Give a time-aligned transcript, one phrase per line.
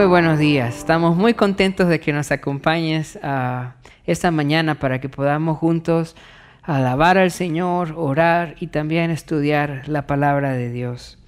[0.00, 0.78] Muy buenos días.
[0.78, 3.74] Estamos muy contentos de que nos acompañes ah,
[4.06, 6.16] esta mañana para que podamos juntos
[6.62, 11.18] alabar al Señor, orar y también estudiar la palabra de Dios.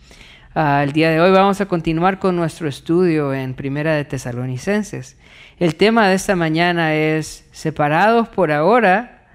[0.55, 5.19] Ah, el día de hoy vamos a continuar con nuestro estudio en Primera de Tesalonicenses.
[5.59, 9.27] El tema de esta mañana es separados por ahora,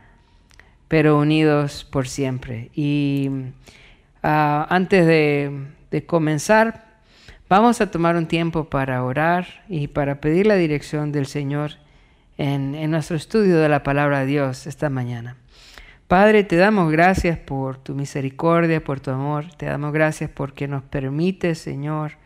[0.87, 2.71] pero unidos por siempre.
[2.73, 3.29] Y
[4.23, 6.86] ah, antes de, de comenzar,
[7.49, 11.75] Vamos a tomar un tiempo para orar y para pedir la dirección del Señor
[12.37, 15.37] en, nuestro estudio de la palabra de Dios esta mañana.
[16.09, 19.45] Padre, te damos gracias por tu misericordia, por tu amor.
[19.55, 22.17] Te damos gracias porque nos permite, Señor,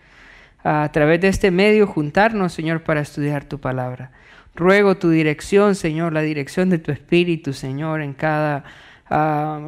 [0.64, 4.10] a través de este medio juntarnos, Señor, para estudiar tu palabra.
[4.56, 8.64] Ruego tu dirección, Señor, la dirección de tu Espíritu, Señor, en cada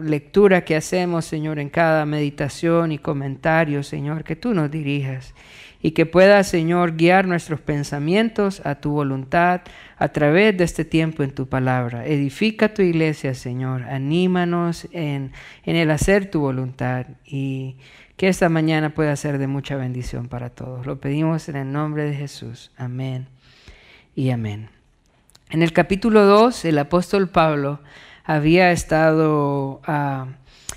[0.02, 5.33] lectura que hacemos, Señor, en cada meditación y comentario, Señor, que tú nos dirijas
[5.81, 9.61] y que puedas, Señor, guiar nuestros pensamientos a tu voluntad
[9.97, 12.05] a través de este tiempo en tu palabra.
[12.05, 15.33] Edifica tu iglesia, Señor, anímanos en,
[15.66, 17.75] en el hacer tu voluntad y
[18.16, 20.86] que esta mañana pueda ser de mucha bendición para todos.
[20.86, 22.71] Lo pedimos en el nombre de Jesús.
[22.77, 23.27] Amén
[24.16, 24.69] y amén.
[25.49, 27.81] En el capítulo 2, el apóstol Pablo
[28.23, 30.27] había estado ah,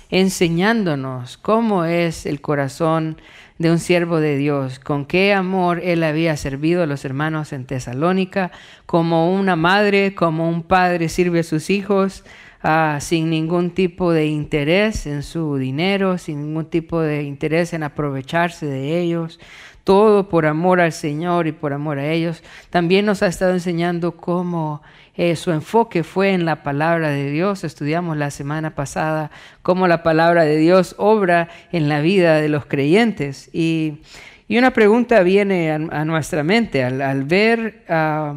[0.09, 3.17] enseñándonos cómo es el corazón
[3.57, 7.65] de un siervo de Dios, con qué amor él había servido a los hermanos en
[7.65, 8.51] Tesalónica,
[8.85, 12.23] como una madre, como un padre sirve a sus hijos,
[12.61, 17.83] ah, sin ningún tipo de interés en su dinero, sin ningún tipo de interés en
[17.83, 19.39] aprovecharse de ellos,
[19.87, 22.43] todo por amor al Señor y por amor a ellos.
[22.69, 24.81] También nos ha estado enseñando cómo
[25.15, 27.63] eh, su enfoque fue en la palabra de Dios.
[27.63, 32.65] Estudiamos la semana pasada cómo la palabra de Dios obra en la vida de los
[32.65, 33.49] creyentes.
[33.53, 33.99] Y,
[34.49, 38.35] una pregunta viene a, nuestra mente al, ver ah,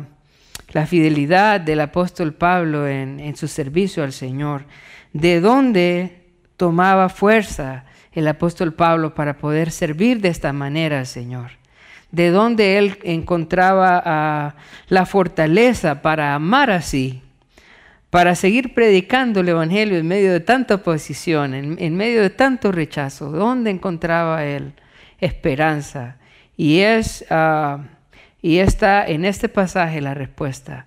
[0.70, 4.66] la fidelidad del apóstol Pablo en, en su servicio al Señor.
[5.12, 11.60] ¿De dónde tomaba fuerza el apóstol Pablo para poder servir de esta manera al Señor?
[12.12, 14.54] de dónde él encontraba ah,
[14.88, 17.22] la fortaleza para amar así,
[18.10, 23.30] para seguir predicando el Evangelio en medio de tanta oposición, en, medio de tanto rechazo,
[23.30, 24.72] dónde encontraba él
[25.20, 26.16] esperanza.
[26.56, 27.78] Y es ah,
[28.42, 30.86] y está en este pasaje la respuesta.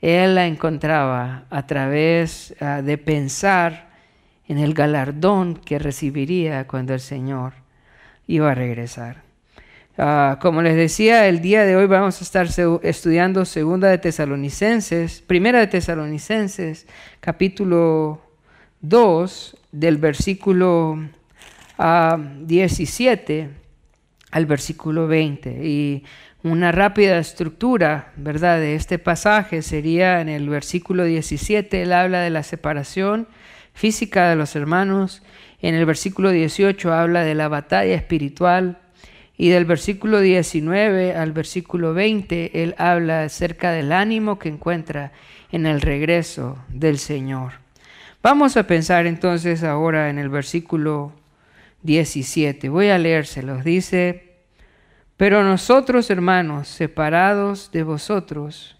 [0.00, 3.91] Él la encontraba a través ah, de pensar
[4.48, 7.54] en el galardón que recibiría cuando el Señor
[8.26, 9.22] iba a regresar.
[9.98, 12.48] Ah, como les decía, el día de hoy vamos a estar
[12.82, 16.86] estudiando Segunda de Tesalonicenses, Primera de Tesalonicenses,
[17.20, 18.22] capítulo
[18.80, 20.98] 2, del versículo
[21.78, 23.58] 17 ah,
[24.30, 25.50] al versículo 20.
[25.62, 26.04] Y
[26.42, 32.30] una rápida estructura, ¿verdad?, de este pasaje sería en el versículo 17, él habla de
[32.30, 33.28] la separación
[33.72, 35.22] física de los hermanos.
[35.60, 38.78] En el versículo 18 habla de la batalla espiritual
[39.36, 45.12] y del versículo 19 al versículo 20, él habla acerca del ánimo que encuentra
[45.50, 47.54] en el regreso del Señor.
[48.22, 51.12] Vamos a pensar entonces ahora en el versículo
[51.82, 52.68] 17.
[52.68, 53.64] Voy a leérselos.
[53.64, 54.36] Dice,
[55.16, 58.76] pero nosotros hermanos, separados de vosotros,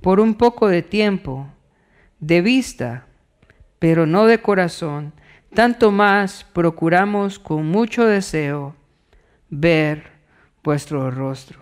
[0.00, 1.48] por un poco de tiempo,
[2.20, 3.06] de vista,
[3.84, 5.12] pero no de corazón,
[5.52, 8.74] tanto más procuramos con mucho deseo
[9.50, 10.04] ver
[10.62, 11.60] vuestro rostro.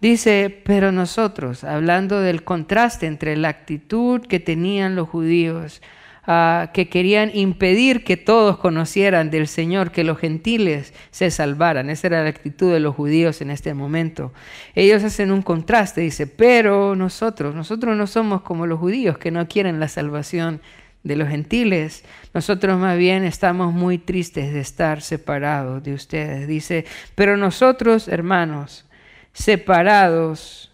[0.00, 5.82] Dice, pero nosotros, hablando del contraste entre la actitud que tenían los judíos,
[6.26, 11.90] ah, que querían impedir que todos conocieran del Señor, que los gentiles se salvaran.
[11.90, 14.32] Esa era la actitud de los judíos en este momento.
[14.74, 19.46] Ellos hacen un contraste, dice, pero nosotros, nosotros no somos como los judíos que no
[19.46, 20.62] quieren la salvación
[21.06, 22.04] de los gentiles.
[22.34, 26.48] Nosotros más bien estamos muy tristes de estar separados de ustedes.
[26.48, 26.84] Dice,
[27.14, 28.84] pero nosotros, hermanos,
[29.32, 30.72] separados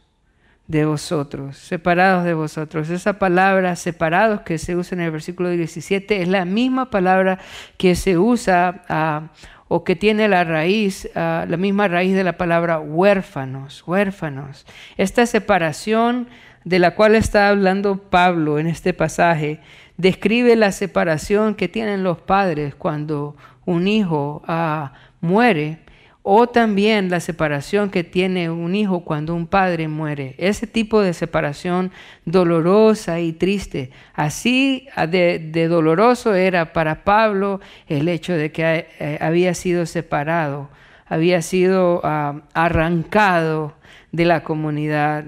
[0.66, 2.88] de vosotros, separados de vosotros.
[2.88, 7.38] Esa palabra separados que se usa en el versículo 17 es la misma palabra
[7.76, 9.28] que se usa ah,
[9.68, 14.64] o que tiene la raíz, ah, la misma raíz de la palabra huérfanos, huérfanos.
[14.96, 16.28] Esta separación
[16.64, 19.60] de la cual está hablando Pablo en este pasaje
[19.96, 25.78] describe la separación que tienen los padres cuando un hijo ah, muere
[26.24, 30.36] o también la separación que tiene un hijo cuando un padre muere.
[30.38, 31.90] Ese tipo de separación
[32.24, 33.90] dolorosa y triste.
[34.14, 40.70] Así ah, de, doloroso era para Pablo el hecho de que eh, había sido separado
[41.12, 43.74] había sido ah, arrancado
[44.12, 45.24] de la comunidad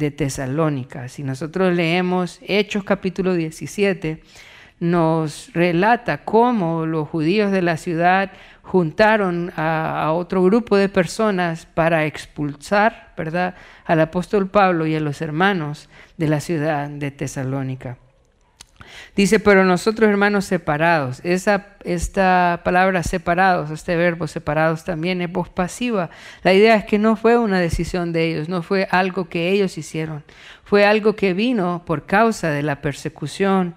[0.00, 1.08] de Tesalónica.
[1.08, 4.22] Si nosotros leemos Hechos capítulo 17,
[4.80, 8.32] nos relata cómo los judíos de la ciudad
[8.62, 13.54] juntaron a, otro grupo de personas para expulsar, ¿verdad?,
[13.84, 17.98] al apóstol Pablo y a los hermanos de la ciudad de Tesalónica.
[19.16, 25.48] Dice, pero nosotros hermanos separados, esa, esta palabra separados, este verbo separados también es voz
[25.48, 26.10] pasiva.
[26.42, 29.76] La idea es que no fue una decisión de ellos, no fue algo que ellos
[29.78, 30.24] hicieron,
[30.64, 33.74] fue algo que vino por causa de la persecución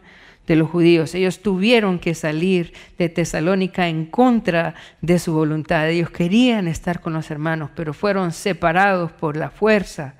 [0.48, 1.15] de los judíos.
[1.15, 5.89] Ellos tuvieron que salir de Tesalónica en contra de su voluntad.
[5.89, 10.15] Ellos querían estar con los hermanos, pero fueron separados por la fuerza,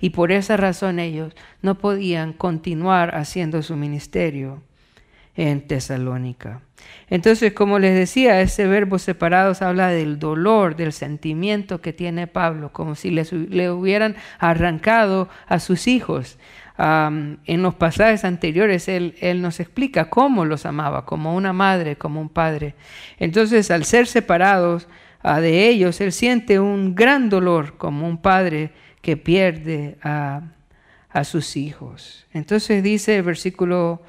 [0.00, 4.62] Y por esa razón ellos no podían continuar haciendo su ministerio
[5.36, 6.60] en Tesalónica.
[7.08, 12.72] Entonces, como les decía, ese verbo separados habla del dolor, del sentimiento que tiene Pablo,
[12.72, 16.38] como si le hubieran arrancado a sus hijos
[16.78, 22.30] en los pasajes anteriores él, nos explica cómo los amaba, como una madre, como un
[22.30, 22.74] padre.
[23.18, 24.88] Entonces, al ser separados
[25.22, 28.70] ah, de ellos, él siente un gran dolor como un padre
[29.02, 30.42] que pierde a,
[31.24, 32.26] sus hijos.
[32.32, 34.02] Entonces dice el versículo,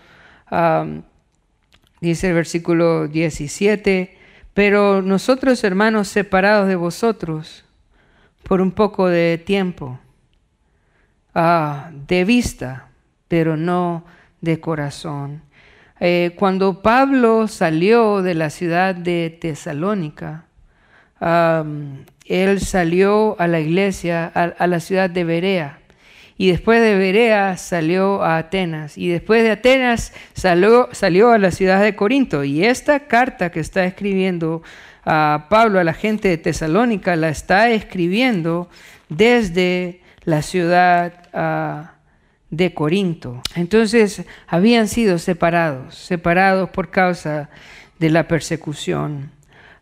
[2.00, 4.18] dice el versículo 17,
[4.54, 7.66] pero nosotros hermanos separados de vosotros
[8.44, 10.00] por un poco de tiempo
[11.34, 12.90] Ah, de vista,
[13.30, 14.04] pero no
[14.42, 15.44] de corazón.
[16.00, 20.46] Eh, cuando Pablo salió de la ciudad de Tesalónica,
[21.22, 25.80] él salió a la iglesia, a, la ciudad de Berea.
[26.38, 28.98] Y después de Berea salió a Atenas.
[28.98, 32.44] Y después de Atenas salió, salió a la ciudad de Corinto.
[32.44, 34.64] Y esta carta que está escribiendo
[35.06, 38.70] a Pablo a la gente de Tesalónica la está escribiendo
[39.10, 41.94] desde la ciudad ah,
[42.50, 43.42] de Corinto.
[43.56, 47.50] Entonces habían sido separados, separados por causa
[48.00, 49.32] de la persecución.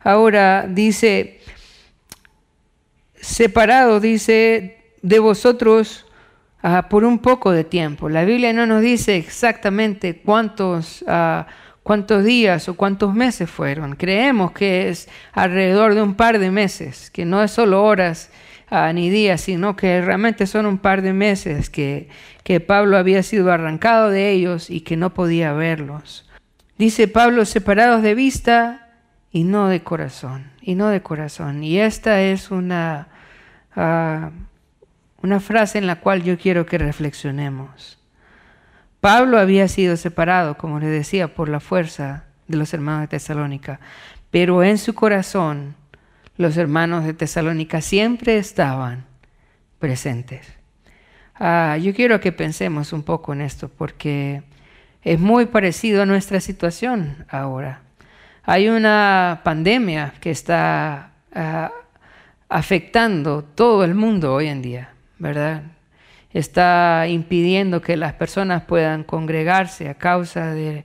[0.01, 1.41] Ahora dice,
[3.15, 6.05] separados, dice, de vosotros
[6.61, 8.07] ah, por un poco de tiempo.
[8.07, 11.47] La Biblia no nos dice exactamente cuántos, ah,
[11.83, 13.95] cuántos días o cuántos meses fueron.
[13.97, 18.31] Creemos que es alrededor de un par de meses, que no es solo horas
[18.93, 22.07] ni días, sino que realmente son un par de meses que,
[22.43, 26.29] que Pablo había sido arrancado de ellos y que no podía verlos.
[26.77, 28.88] Dice Pablo, separados de vista
[29.31, 31.63] y no de corazón, y no de corazón.
[31.63, 33.07] Y esta es una,
[33.75, 34.31] ah,
[35.21, 37.99] una frase en la cual yo quiero que reflexionemos.
[39.01, 43.79] Pablo había sido separado, como les decía, por la fuerza de los hermanos de Tesalónica,
[44.31, 45.75] pero en su corazón
[46.37, 49.05] los hermanos de Tesalónica siempre estaban
[49.79, 50.47] presentes.
[51.35, 54.43] Ah, yo quiero que pensemos un poco en esto porque
[55.03, 57.81] es muy parecido a nuestra situación ahora.
[58.51, 61.71] Hay una pandemia que está ah,
[62.49, 65.61] afectando todo el mundo hoy en día, ¿verdad?
[66.33, 70.83] Está impidiendo que las personas puedan congregarse a causa de,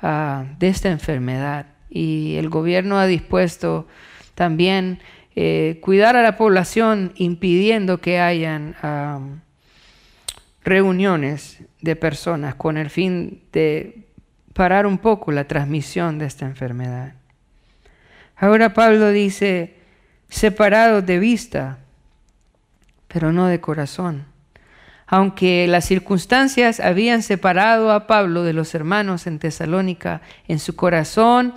[0.00, 1.66] ah, esta enfermedad.
[1.90, 3.86] Y el gobierno ha dispuesto
[4.34, 4.98] también
[5.36, 9.42] eh, cuidar a la población impidiendo que hayan
[10.62, 14.03] reuniones de personas con el fin de
[14.54, 17.12] parar un poco la transmisión de esta enfermedad.
[18.36, 19.74] Ahora Pablo dice,
[20.28, 21.78] separados de vista,
[23.08, 24.24] pero no de corazón.
[25.06, 31.52] Aunque las circunstancias habían separado a Pablo de los hermanos en Tesalónica, en su corazón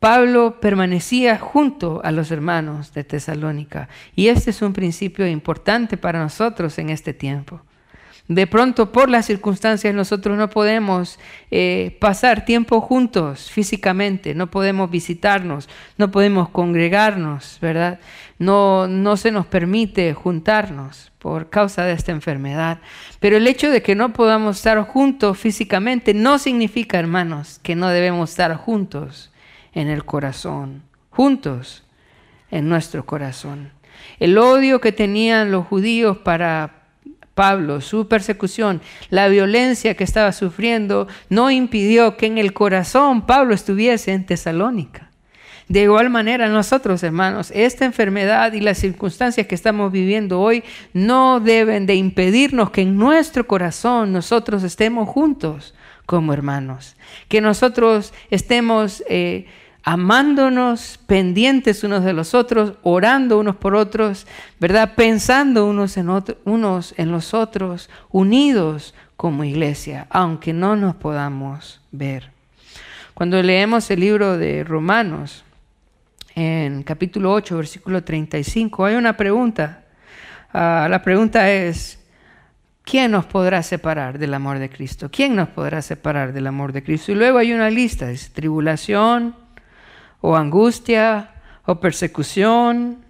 [0.00, 6.18] Pablo permanecía junto a los hermanos de Tesalónica y este es un principio importante para
[6.18, 7.60] nosotros en este tiempo.
[8.30, 11.18] De pronto, por las circunstancias, nosotros no podemos
[11.50, 15.68] eh, pasar tiempo juntos físicamente, no podemos visitarnos,
[15.98, 17.98] no podemos congregarnos, ¿verdad?
[18.38, 22.78] No, no se nos permite juntarnos por causa de esta enfermedad.
[23.18, 27.88] Pero el hecho de que no podamos estar juntos físicamente no significa, hermanos, que no
[27.88, 29.32] debemos estar juntos
[29.72, 31.82] en el corazón, juntos
[32.52, 33.72] en nuestro corazón.
[34.20, 36.79] El odio que tenían los judíos para
[37.34, 43.54] Pablo, su persecución, la violencia que estaba sufriendo, no impidió que en el corazón Pablo
[43.54, 45.10] estuviese en Tesalónica.
[45.70, 51.38] De igual manera, nosotros, hermanos, esta enfermedad y las circunstancias que estamos viviendo hoy no
[51.38, 55.74] deben de impedirnos que en nuestro corazón nosotros estemos juntos
[56.06, 56.96] como hermanos,
[57.28, 59.46] que nosotros estemos eh,
[59.82, 64.26] amándonos, pendientes unos de los otros, orando unos por otros,
[64.58, 64.94] ¿verdad?
[64.94, 66.08] Pensando unos en,
[66.44, 72.30] unos en los otros, unidos como iglesia, aunque no nos podamos ver.
[73.14, 75.44] Cuando leemos el libro de Romanos,
[76.34, 79.84] en capítulo 8, versículo 35, hay una pregunta.
[80.52, 82.00] Ah, la pregunta es,
[82.82, 85.10] ¿quién nos podrá separar del amor de Cristo?
[85.10, 87.12] ¿Quién nos podrá separar del amor de Cristo?
[87.12, 89.34] Y luego hay una lista, dice, tribulación,
[90.20, 91.30] o angustia,
[91.66, 93.04] o persecución,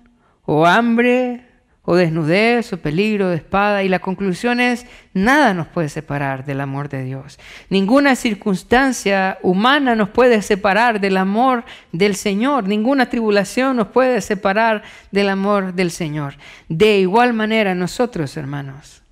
[0.44, 1.46] o hambre,
[1.82, 3.82] o desnudez, o peligro de espada.
[3.82, 7.38] Y la conclusión es, nada nos puede separar del amor de Dios.
[7.68, 12.68] Ninguna circunstancia humana nos puede separar del amor del Señor.
[12.68, 16.34] Ninguna tribulación nos puede separar del amor del Señor.
[16.68, 19.02] De igual manera nosotros, hermanos,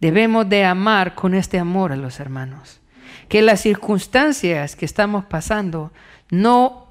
[0.00, 2.80] debemos de amar con este amor a los hermanos.
[3.28, 5.92] Que las circunstancias que estamos pasando
[6.30, 6.87] no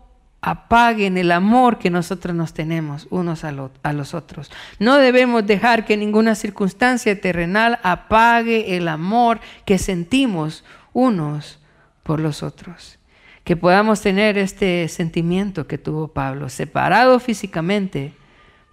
[0.50, 4.50] apaguen el amor que nosotros nos tenemos unos a, los otros.
[4.80, 10.64] No debemos dejar que ninguna circunstancia terrenal apague el amor que sentimos
[10.94, 11.60] unos
[12.04, 12.98] por los otros.
[13.44, 18.14] Que podamos tener este sentimiento que tuvo Pablo, separados físicamente,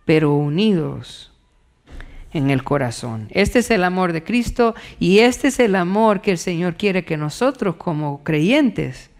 [0.04, 1.32] pero unidos
[2.32, 3.26] en el corazón.
[3.30, 7.04] Este es el amor de Cristo y este es el amor que el Señor quiere
[7.04, 9.10] que nosotros como creyentes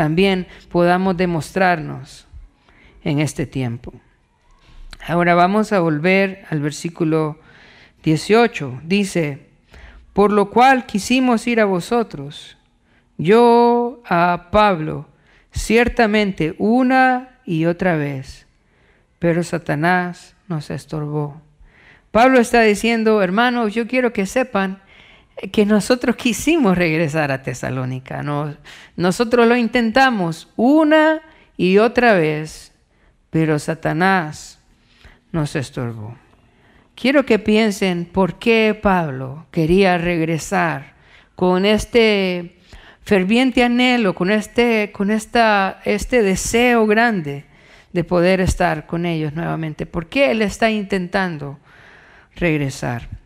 [0.00, 2.26] también podamos demostrarnos
[3.04, 3.92] en este tiempo.
[5.06, 7.38] Ahora vamos a volver al versículo
[8.02, 8.80] 18.
[8.82, 9.48] Dice,
[10.14, 12.56] por lo cual quisimos ir a vosotros,
[13.18, 15.06] yo a Pablo,
[15.52, 18.46] ciertamente una y otra vez,
[19.18, 21.42] pero Satanás nos estorbó.
[22.10, 24.80] Pablo está diciendo, hermanos, yo quiero que sepan
[25.48, 28.22] que nosotros quisimos regresar a Tesalónica.
[28.96, 31.22] nosotros lo intentamos una
[31.56, 32.72] y otra vez,
[33.30, 34.58] pero Satanás
[35.32, 36.16] nos estorbó.
[36.94, 40.94] Quiero que piensen por qué Pablo quería regresar
[41.34, 42.58] con este
[43.02, 47.46] ferviente anhelo, con este, con esta, este deseo grande
[47.92, 49.86] de poder estar con ellos nuevamente.
[49.86, 51.58] ¿Por qué él está intentando
[52.36, 53.19] regresar?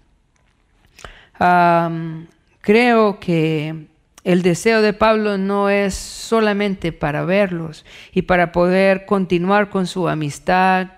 [2.60, 3.86] Creo que
[4.24, 10.08] el deseo de Pablo no es solamente para verlos y para poder continuar con su
[10.08, 10.88] amistad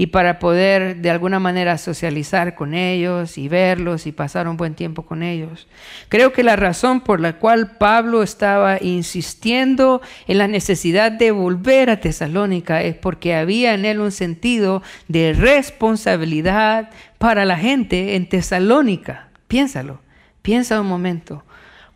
[0.00, 4.74] y para poder de alguna manera socializar con ellos y verlos y pasar un buen
[4.74, 5.68] tiempo con ellos.
[6.08, 11.90] Creo que la razón por la cual Pablo estaba insistiendo en la necesidad de volver
[11.90, 16.88] a Tesalónica es porque había en él un sentido de responsabilidad
[17.18, 19.29] para la gente en Tesalónica.
[19.50, 19.98] Piénsalo,
[20.42, 21.42] piensa un momento.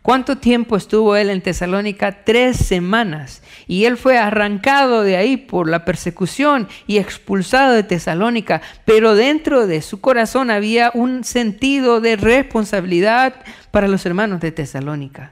[0.01, 2.25] ¿Cuánto tiempo estuvo él en Tesalónica?
[2.25, 3.41] Tres semanas.
[3.65, 8.61] Y él fue arrancado de ahí por la persecución y expulsado de Tesalónica.
[8.83, 13.35] Pero dentro de su corazón había un sentido de responsabilidad
[13.71, 15.31] para los hermanos de Tesalónica.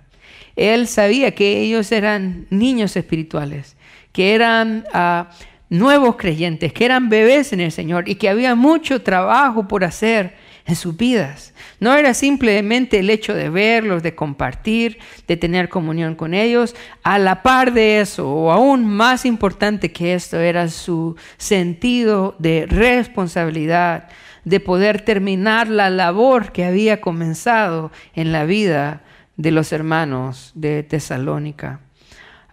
[0.55, 3.75] Él sabía que ellos eran niños espirituales,
[4.13, 5.29] que eran ah,
[5.67, 10.41] nuevos creyentes, que eran bebés en el Señor y que había mucho trabajo por hacer
[10.65, 11.53] en sus vidas.
[11.79, 16.75] No era simplemente el hecho de verlos, de compartir, de tener comunión con ellos.
[17.03, 22.65] A la par de eso, o aún más importante que esto, era su sentido de
[22.67, 24.09] responsabilidad,
[24.45, 29.01] de poder terminar la labor que había comenzado en la vida
[29.35, 31.79] de los hermanos de Tesalónica.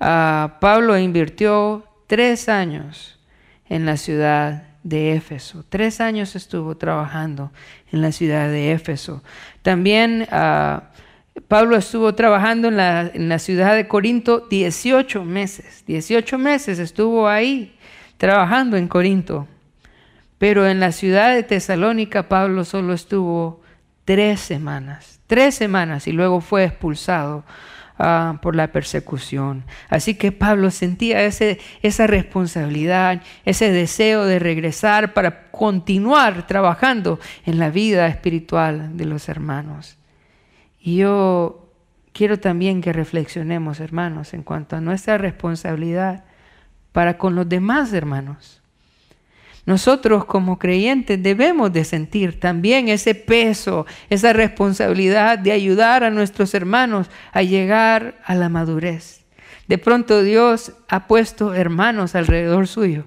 [0.00, 3.18] Ah, Pablo invirtió tres años
[3.68, 5.64] en la ciudad de Éfeso.
[5.68, 7.52] Tres años estuvo trabajando
[7.92, 9.22] en la ciudad de Éfeso.
[9.62, 10.90] También ah,
[11.48, 15.84] Pablo estuvo trabajando en la, en la, ciudad de Corinto 18 meses.
[15.86, 17.76] 18 meses estuvo ahí
[18.16, 19.46] trabajando en Corinto.
[20.38, 23.60] Pero en la ciudad de Tesalónica Pablo solo estuvo
[24.04, 25.20] tres semanas.
[25.26, 27.44] Tres semanas y luego fue expulsado
[28.02, 29.64] Ah, por la persecución.
[29.90, 37.58] Así que Pablo sentía ese, esa responsabilidad, ese deseo de regresar para continuar trabajando en
[37.58, 39.98] la vida espiritual de los hermanos.
[40.80, 41.68] Y yo
[42.14, 46.24] quiero también que reflexionemos, hermanos, en cuanto a nuestra responsabilidad
[46.92, 48.59] para con los demás hermanos.
[49.70, 56.54] Nosotros como creyentes debemos de sentir también ese peso, esa responsabilidad de ayudar a nuestros
[56.54, 59.20] hermanos a llegar a la madurez.
[59.68, 63.06] De pronto Dios ha puesto hermanos alrededor suyo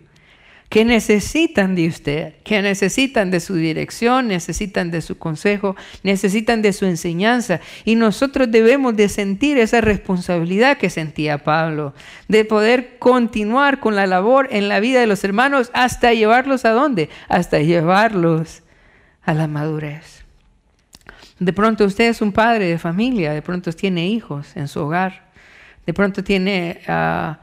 [0.74, 6.74] que necesitan de usted, que necesitan de su dirección, necesitan de su consejo, necesitan de
[6.74, 7.60] su enseñanza.
[7.86, 11.94] Y nosotros debemos de sentir esa responsabilidad que sentía Pablo,
[12.28, 16.72] de poder continuar con la labor en la vida de los hermanos hasta llevarlos a
[16.72, 17.08] dónde?
[17.30, 18.64] Hasta llevarlos
[19.22, 20.24] a la madurez.
[21.38, 25.30] De pronto usted es un padre de familia, de pronto tiene hijos en su hogar,
[25.86, 27.43] de pronto tiene ah,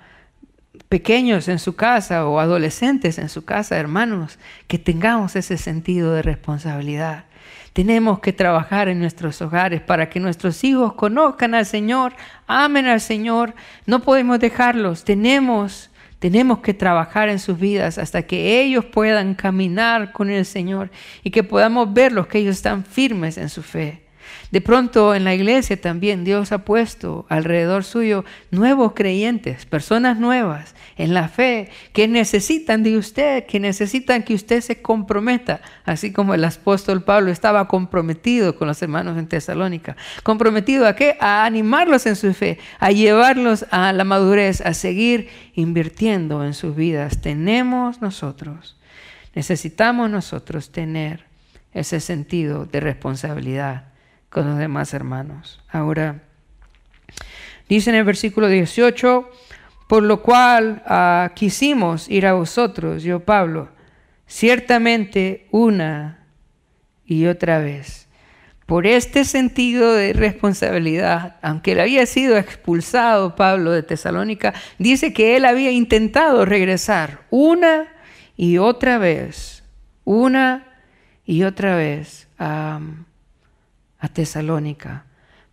[0.89, 6.23] pequeños en su casa o adolescentes en su casa, hermanos, que tengamos ese sentido de
[6.23, 7.25] responsabilidad.
[7.73, 12.15] Tenemos que trabajar en nuestros hogares para que nuestros hijos conozcan al Señor,
[12.47, 13.55] amen al Señor.
[13.87, 15.05] No podemos dejarlos.
[15.05, 20.91] Tenemos tenemos que trabajar en sus vidas hasta que ellos puedan caminar con el Señor
[21.25, 24.10] y que podamos verlos que ellos están firmes en su fe.
[24.51, 30.75] De pronto en la iglesia también Dios ha puesto alrededor suyo nuevos creyentes, personas nuevas
[30.97, 36.35] en la fe que necesitan de usted, que necesitan que usted se comprometa, así como
[36.35, 39.97] el apóstol Pablo estaba comprometido con los hermanos en Tesalónica.
[40.25, 41.17] ¿Comprometido a qué?
[41.21, 46.75] A animarlos en su fe, a llevarlos a la madurez, a seguir invirtiendo en sus
[46.75, 47.21] vidas.
[47.21, 48.77] Tenemos nosotros,
[49.33, 51.25] necesitamos nosotros tener
[51.73, 53.90] ese sentido de responsabilidad
[54.31, 55.61] con los demás hermanos.
[55.69, 56.23] Ahora,
[57.69, 59.29] dice en el versículo 18,
[59.89, 63.69] por lo cual ah, quisimos ir a vosotros, yo Pablo,
[64.27, 66.27] ciertamente una
[67.05, 68.07] y otra vez.
[68.67, 75.37] Por este sentido de responsabilidad, aunque él había sido expulsado Pablo de Tesalónica, dice que
[75.37, 77.89] él había intentado regresar una
[78.37, 79.65] y otra vez,
[80.05, 80.69] una
[81.27, 82.79] y otra vez a
[84.01, 85.05] a Tesalónica.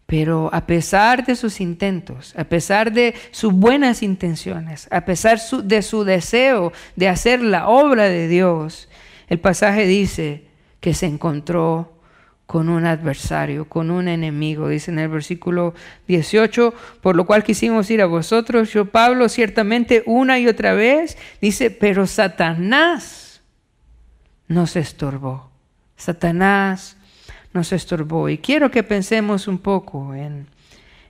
[0.05, 5.81] Pero a pesar de sus intentos, a pesar de sus buenas intenciones, a pesar de
[5.81, 8.87] su deseo de hacer la obra de Dios,
[9.27, 10.45] el pasaje dice
[10.79, 11.97] que se encontró
[12.45, 14.69] con un adversario, con un enemigo.
[14.69, 15.75] Dice en el versículo
[16.07, 21.17] 18, por lo cual quisimos ir a vosotros, yo Pablo, ciertamente una y otra vez,
[21.41, 23.41] dice, pero Satanás
[24.47, 25.51] nos estorbó.
[25.97, 26.95] Satanás
[27.53, 28.29] nos estorbó.
[28.29, 30.47] Y quiero que pensemos un poco en,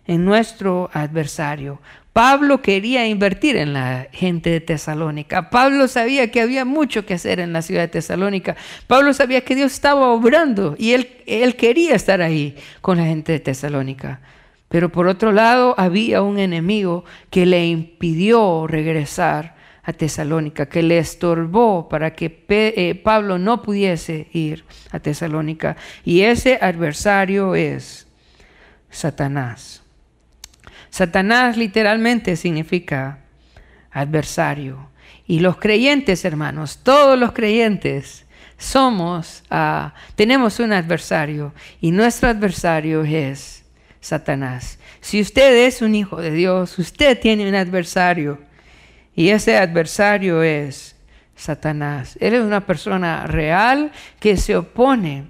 [0.06, 1.80] en nuestro adversario.
[2.14, 5.52] Pablo quería invertir en la gente de Tesalónica.
[5.52, 8.56] Pablo sabía que había mucho que hacer en la ciudad de Tesalónica.
[8.88, 13.34] Pablo sabía que Dios estaba obrando y él, él quería estar ahí con la gente
[13.34, 14.20] de Tesalónica.
[14.68, 19.57] Pero por otro lado había un enemigo que le impidió regresar
[19.88, 25.78] a Tesalónica, que le estorbó para que eh, Pablo no pudiese ir a Tesalónica.
[26.04, 28.06] Y ese adversario es
[28.90, 29.82] Satanás.
[30.90, 33.20] Satanás literalmente significa
[33.90, 34.90] adversario.
[35.26, 38.26] Y los creyentes, hermanos, todos los creyentes,
[38.58, 43.64] somos, ah, tenemos un adversario y nuestro adversario es
[44.02, 44.80] Satanás.
[45.00, 48.47] Si usted es un hijo de Dios, usted tiene un adversario
[49.18, 50.96] y ese adversario es
[51.36, 52.20] Satanás.
[52.22, 55.26] Él es una persona real que se opone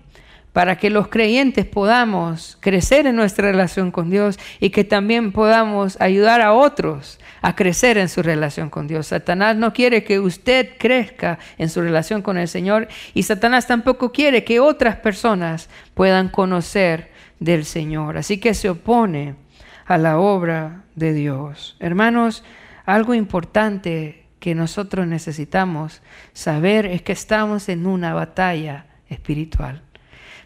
[0.51, 5.99] para que los creyentes podamos crecer en nuestra relación con Dios y que también podamos
[6.01, 9.07] ayudar a otros a crecer en su relación con Dios.
[9.07, 14.11] Satanás no quiere que usted crezca en su relación con el Señor y Satanás tampoco
[14.11, 18.17] quiere que otras personas puedan conocer del Señor.
[18.17, 19.35] Así que se opone
[19.85, 21.77] a la obra de Dios.
[21.79, 22.43] Hermanos,
[22.87, 29.83] algo importante que nosotros necesitamos saber es que estamos en una batalla espiritual.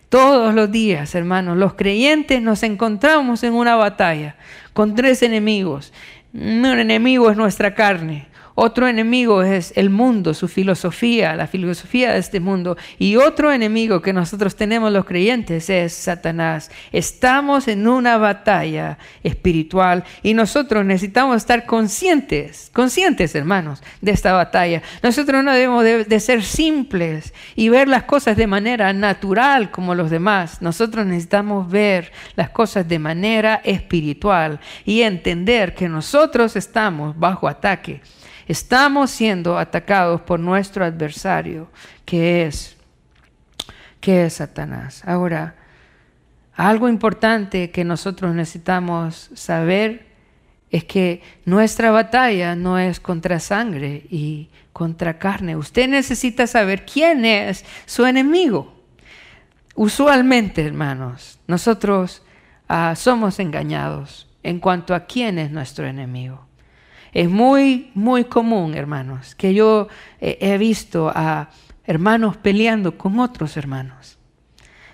[0.10, 4.36] Todos los días, hermanos, los creyentes nos encontramos en una batalla
[4.74, 5.94] con tres enemigos.
[6.34, 12.20] Un enemigo es nuestra carne, otro enemigo es el mundo, su filosofía, la filosofía de
[12.20, 12.78] este mundo.
[13.00, 16.70] Y otro enemigo que nosotros tenemos los creyentes es Satanás.
[16.92, 24.82] Estamos en una batalla espiritual y nosotros necesitamos estar conscientes, conscientes hermanos, de esta batalla.
[25.02, 30.10] Nosotros no debemos de, ser simples y ver las cosas de manera natural como los
[30.10, 30.62] demás.
[30.62, 38.02] Nosotros necesitamos ver las cosas de manera espiritual y entender que nosotros estamos bajo ataque
[38.48, 41.70] Estamos siendo atacados por nuestro adversario,
[42.06, 42.76] que es,
[44.00, 45.04] que es Satanás.
[45.06, 45.56] Ahora,
[46.56, 50.12] algo importante que nosotros necesitamos saber
[50.70, 55.56] es que nuestra batalla no es contra sangre y contra carne.
[55.56, 58.74] Usted necesita saber quién es su enemigo.
[59.76, 62.24] Usualmente, hermanos, nosotros
[62.68, 66.48] ah, somos engañados en cuanto a quién es nuestro enemigo.
[67.14, 69.88] Es muy, muy común, hermanos, que yo
[70.20, 71.50] he visto a
[71.86, 74.18] hermanos peleando con otros hermanos,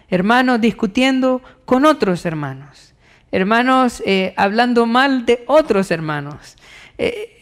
[0.09, 2.93] hermanos discutiendo con otros hermanos,
[3.31, 6.55] hermanos eh, hablando mal de otros hermanos.
[6.97, 7.33] Eh,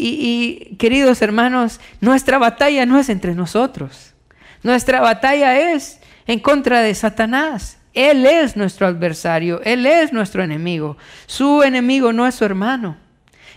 [0.00, 4.14] y, queridos hermanos, nuestra batalla no es entre nosotros,
[4.62, 7.78] nuestra batalla es en contra de Satanás.
[7.94, 10.96] Él es nuestro adversario, Él es nuestro enemigo.
[11.26, 12.96] Su enemigo no es su hermano.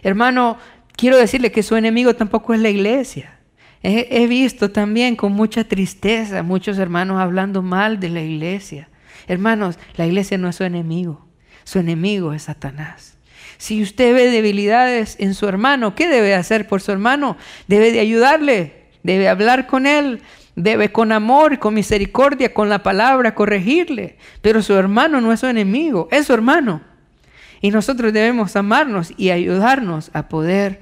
[0.04, 0.58] Hermano,
[0.96, 3.38] quiero decirle que su enemigo tampoco es la iglesia.
[3.84, 8.90] He, visto también con mucha tristeza muchos hermanos hablando mal de la iglesia.
[9.28, 11.26] Hermanos, la iglesia no es su enemigo.
[11.64, 13.18] Su enemigo es Satanás.
[13.58, 17.38] Si usted ve debilidades en su hermano, ¿qué debe hacer por su hermano?
[17.68, 20.22] Debe de ayudarle, debe hablar con él,
[20.56, 24.18] debe con amor, con misericordia, con la palabra corregirle.
[24.42, 26.82] Pero su hermano no es su enemigo, es su hermano.
[27.62, 30.82] Y nosotros debemos amarnos y ayudarnos a poder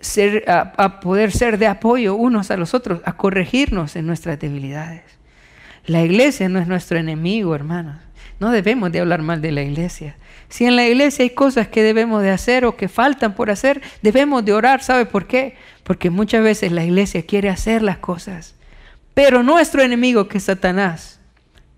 [0.00, 0.44] ser,
[1.00, 5.02] poder ser de apoyo unos a los otros, a corregirnos en nuestras debilidades.
[5.86, 7.96] La iglesia no es nuestro enemigo, hermanos.
[8.40, 10.16] No debemos de hablar mal de la iglesia.
[10.48, 13.82] Si en la iglesia hay cosas que debemos de hacer o que faltan por hacer,
[14.02, 14.82] debemos de orar.
[14.82, 15.56] ¿Sabe por qué?
[15.82, 18.54] Porque muchas veces la iglesia quiere hacer las cosas.
[19.14, 21.17] Pero nuestro enemigo, que es Satanás,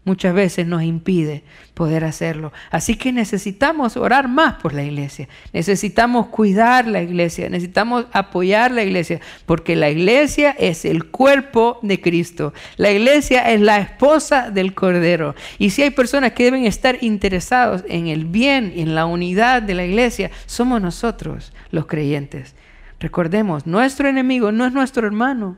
[0.04, 2.52] muchas veces nos impide poder hacerlo.
[2.70, 8.82] Así que necesitamos orar más por la iglesia, necesitamos cuidar la iglesia, necesitamos apoyar la
[8.82, 14.74] iglesia, porque la iglesia es el cuerpo de Cristo, la iglesia es la esposa del
[14.74, 15.34] Cordero.
[15.58, 19.74] Y si hay personas que deben estar interesados en el bien en la unidad de
[19.74, 22.54] la iglesia, somos nosotros los creyentes.
[22.98, 25.56] Recordemos, nuestro enemigo no es nuestro hermano,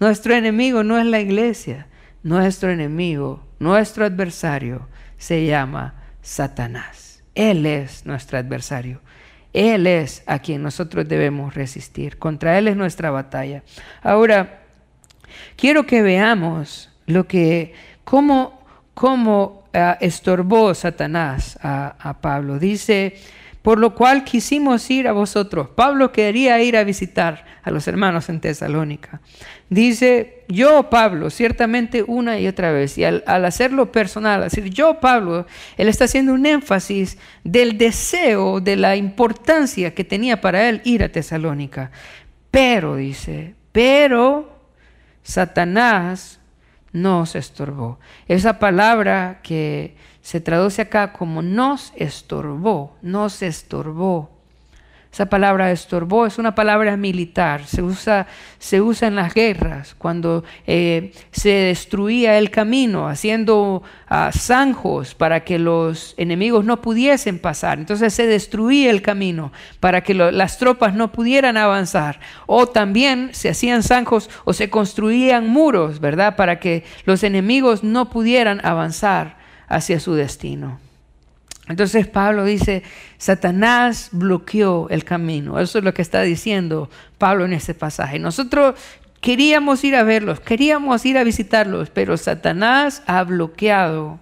[0.00, 1.86] nuestro enemigo no es la iglesia,
[2.22, 7.22] nuestro enemigo nuestro adversario se llama Satanás.
[7.32, 9.00] Él es nuestro adversario.
[9.52, 12.18] Él es a quien nosotros debemos resistir.
[12.18, 13.62] Contra Él es nuestra batalla.
[14.02, 14.62] Ahora,
[15.54, 22.58] quiero que veamos lo que, cómo, cómo ah, estorbó Satanás a, a Pablo.
[22.58, 23.14] Dice
[23.62, 25.68] por lo cual quisimos ir a vosotros.
[25.74, 29.20] Pablo quería ir a visitar a los hermanos en Tesalónica.
[29.70, 35.46] Dice, yo Pablo, ciertamente una y otra vez, y al, hacerlo personal, decir yo Pablo,
[35.76, 41.04] él está haciendo un énfasis del deseo, de la importancia que tenía para él ir
[41.04, 41.92] a Tesalónica.
[42.50, 44.60] Pero, dice, pero
[45.22, 46.40] Satanás
[46.92, 47.98] nos estorbó.
[48.28, 54.30] Esa palabra que se traduce acá como nos estorbó, nos estorbó.
[55.12, 58.26] Esa palabra estorbó es una palabra militar, se usa,
[58.58, 65.44] se usa en las guerras, cuando eh, se destruía el camino, haciendo ah, zanjos para
[65.44, 67.78] que los enemigos no pudiesen pasar.
[67.78, 72.18] Entonces se destruía el camino para que las tropas no pudieran avanzar.
[72.46, 76.36] O también se hacían zanjos o se construían muros, ¿verdad?
[76.36, 79.41] Para que los enemigos no pudieran avanzar
[79.72, 80.78] hacia su destino.
[81.68, 82.82] Entonces Pablo dice,
[83.18, 85.58] Satanás bloqueó el camino.
[85.58, 88.18] Eso es lo que está diciendo Pablo en este pasaje.
[88.18, 88.74] Nosotros
[89.20, 94.18] queríamos ir a verlos, queríamos ir a visitarlos, pero Satanás ha bloqueado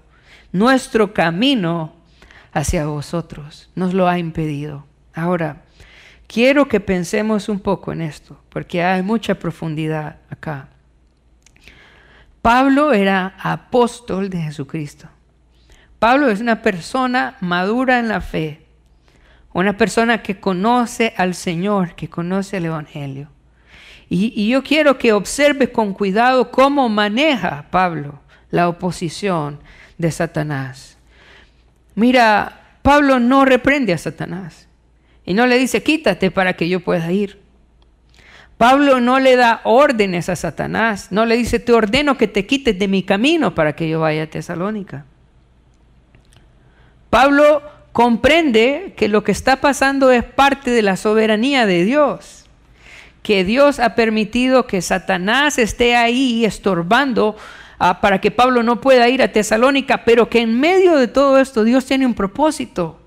[0.52, 1.94] nuestro camino
[2.52, 3.70] hacia vosotros.
[3.74, 4.84] Nos lo ha impedido.
[5.14, 5.62] Ahora,
[6.26, 10.68] quiero que pensemos un poco en esto, porque hay mucha profundidad acá.
[12.42, 15.08] Pablo era apóstol de Jesucristo.
[16.00, 18.62] Pablo es una persona madura en la fe,
[19.52, 23.28] una persona que conoce al Señor, que conoce el Evangelio.
[24.08, 28.18] Y, yo quiero que observe con cuidado cómo maneja Pablo
[28.50, 29.60] la oposición
[29.98, 30.96] de Satanás.
[31.94, 34.68] Mira, Pablo no reprende a Satanás
[35.26, 37.38] y no le dice, quítate para que yo pueda ir.
[38.56, 42.78] Pablo no le da órdenes a Satanás, no le dice, te ordeno que te quites
[42.78, 45.04] de mi camino para que yo vaya a Tesalónica.
[47.10, 52.44] Pablo comprende que lo que está pasando es parte de la soberanía de Dios,
[53.22, 57.36] que Dios ha permitido que Satanás esté ahí estorbando
[57.78, 61.38] ah, para que Pablo no pueda ir a Tesalónica, pero que en medio de todo
[61.38, 62.98] esto Dios tiene un propósito.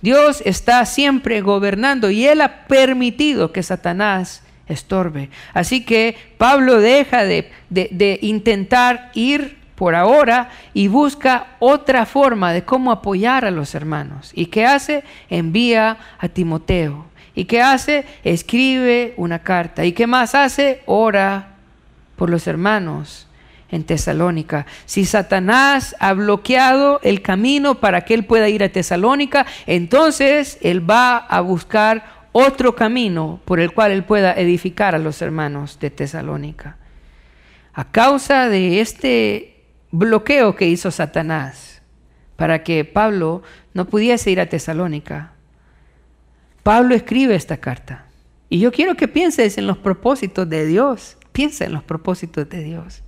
[0.00, 5.30] Dios está siempre gobernando y Él ha permitido que Satanás estorbe.
[5.52, 12.64] Así que Pablo deja de, de intentar ir por ahora y busca otra forma de
[12.64, 14.32] cómo apoyar a los hermanos.
[14.34, 15.04] ¿Y qué hace?
[15.30, 17.06] Envía a Timoteo.
[17.34, 18.06] ¿Y qué hace?
[18.24, 19.84] Escribe una carta.
[19.84, 20.82] ¿Y qué más hace?
[20.86, 21.50] Ora
[22.16, 23.28] por los hermanos
[23.70, 24.66] en Tesalónica.
[24.86, 30.88] Si Satanás ha bloqueado el camino para que él pueda ir a Tesalónica, entonces él
[30.88, 35.90] va a buscar otro camino por el cual él pueda edificar a los hermanos de
[35.90, 36.76] Tesalónica.
[37.74, 39.55] A causa de este
[39.98, 41.82] bloqueo que hizo Satanás
[42.36, 43.42] para que Pablo
[43.74, 45.32] no pudiese ir a Tesalónica,
[46.62, 48.06] Pablo escribe esta carta.
[48.48, 51.16] Y yo quiero que pienses en los propósitos de Dios.
[51.32, 53.02] Piensa en los propósitos de Dios.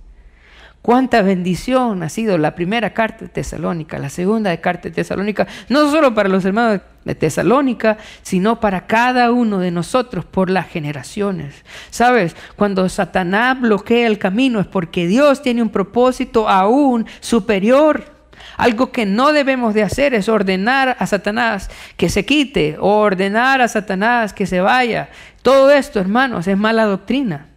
[0.81, 5.45] Cuánta bendición ha sido la primera carta de Tesalónica, la segunda de carta de Tesalónica,
[5.67, 10.67] no solo para los hermanos de Tesalónica, sino para cada uno de nosotros por las
[10.67, 11.65] generaciones.
[11.89, 18.17] Sabes, cuando Satanás bloquea el camino es porque Dios tiene un propósito aún superior.
[18.55, 23.59] Algo que no debemos de hacer es ordenar a Satanás que se quite o ordenar
[23.61, 25.09] a Satanás que se vaya.
[25.41, 27.47] Todo esto, hermanos, es mala doctrina.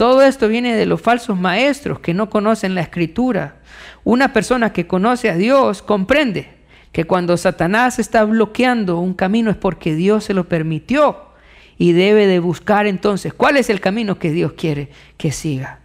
[0.00, 3.56] Todo esto viene de los falsos maestros que no conocen la escritura.
[4.02, 6.48] Una persona que conoce a Dios comprende
[6.90, 11.26] que cuando Satanás está bloqueando un camino es porque Dios se lo permitió
[11.76, 15.80] y debe de buscar entonces cuál es el camino que Dios quiere que siga.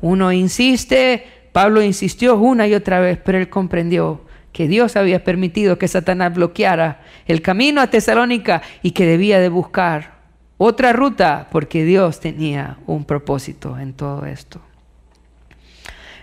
[0.00, 4.22] Uno insiste, Pablo insistió una y otra vez, pero él comprendió
[4.54, 9.50] que Dios había permitido que Satanás bloqueara el camino a Tesalónica y que debía de
[9.50, 10.19] buscar
[10.62, 14.60] otra ruta porque Dios tenía un propósito en todo esto.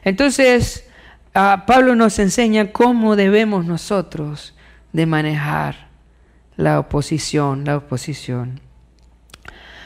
[0.04, 0.88] Entonces,
[1.34, 4.56] Pablo nos enseña cómo debemos nosotros
[4.93, 5.88] de manejar
[6.56, 8.62] la oposición, la oposición.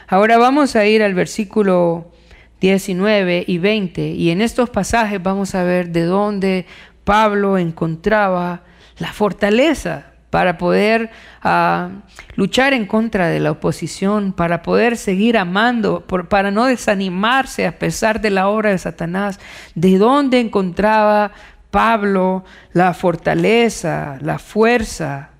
[0.06, 2.12] Ahora vamos a ir al versículo
[2.60, 6.66] 19 y 20 y en estos pasajes vamos a ver de dónde
[7.04, 8.64] Pablo encontraba
[8.98, 11.10] la fortaleza para poder
[11.42, 11.90] ah,
[12.36, 18.22] luchar en contra de la oposición, para poder seguir amando, para no desanimarse a pesar
[18.22, 19.38] de la obra de Satanás.
[19.74, 21.32] ¿De dónde encontraba
[21.70, 25.32] Pablo la fortaleza, la fuerza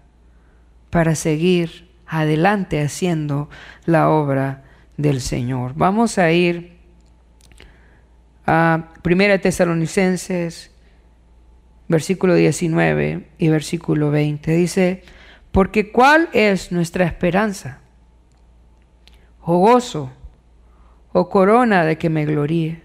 [0.90, 3.48] para seguir adelante haciendo
[3.87, 4.64] la obra
[4.98, 5.72] del Señor?
[5.74, 6.76] Vamos a ir
[8.46, 10.71] a 1 Tesalonicenses
[11.92, 14.50] versículo 19 y versículo 20.
[14.50, 15.05] Dice,
[15.52, 17.78] porque ¿cuál es nuestra esperanza?
[19.42, 20.11] ¿O gozo?
[21.12, 22.83] ¿O corona de que me gloríe?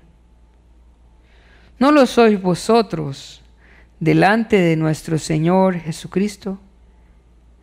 [1.80, 3.42] ¿No lo sois vosotros
[4.00, 6.60] delante de nuestro Señor Jesucristo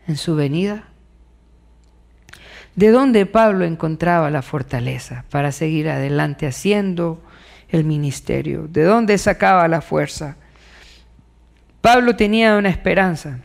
[0.09, 0.89] en su venida?
[2.77, 7.23] ¿De dónde Pablo encontraba la fortaleza para seguir adelante haciendo
[7.69, 8.67] el ministerio?
[8.69, 10.37] ¿De dónde sacaba la fuerza?
[11.85, 13.41] Pablo tenía una esperanza.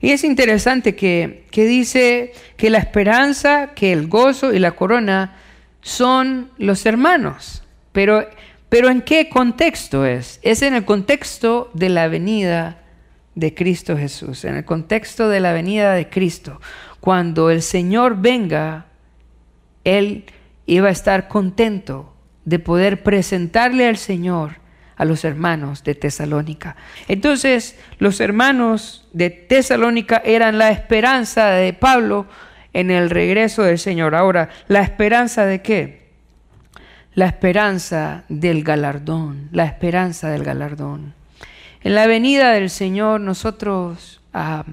[0.00, 5.34] Y es interesante que, dice que la esperanza, que el gozo y la corona
[5.80, 7.64] son los hermanos.
[7.90, 8.28] Pero,
[8.68, 10.38] pero ¿en qué contexto es?
[10.42, 12.78] Es en el contexto de la venida
[13.34, 16.60] de Cristo Jesús, en el contexto de la venida de Cristo.
[17.00, 18.86] Cuando el Señor venga,
[19.82, 20.26] Él
[20.64, 24.62] iba a estar contento de poder presentarle al Señor
[24.96, 26.76] a los hermanos de Tesalónica.
[27.08, 32.26] Entonces, los hermanos de Tesalónica eran la esperanza de Pablo
[32.72, 34.14] en el regreso del Señor.
[34.14, 36.04] Ahora, ¿la esperanza de qué?
[37.14, 41.14] La esperanza del galardón, la esperanza del galardón.
[41.82, 44.64] En la venida del Señor nosotros ah,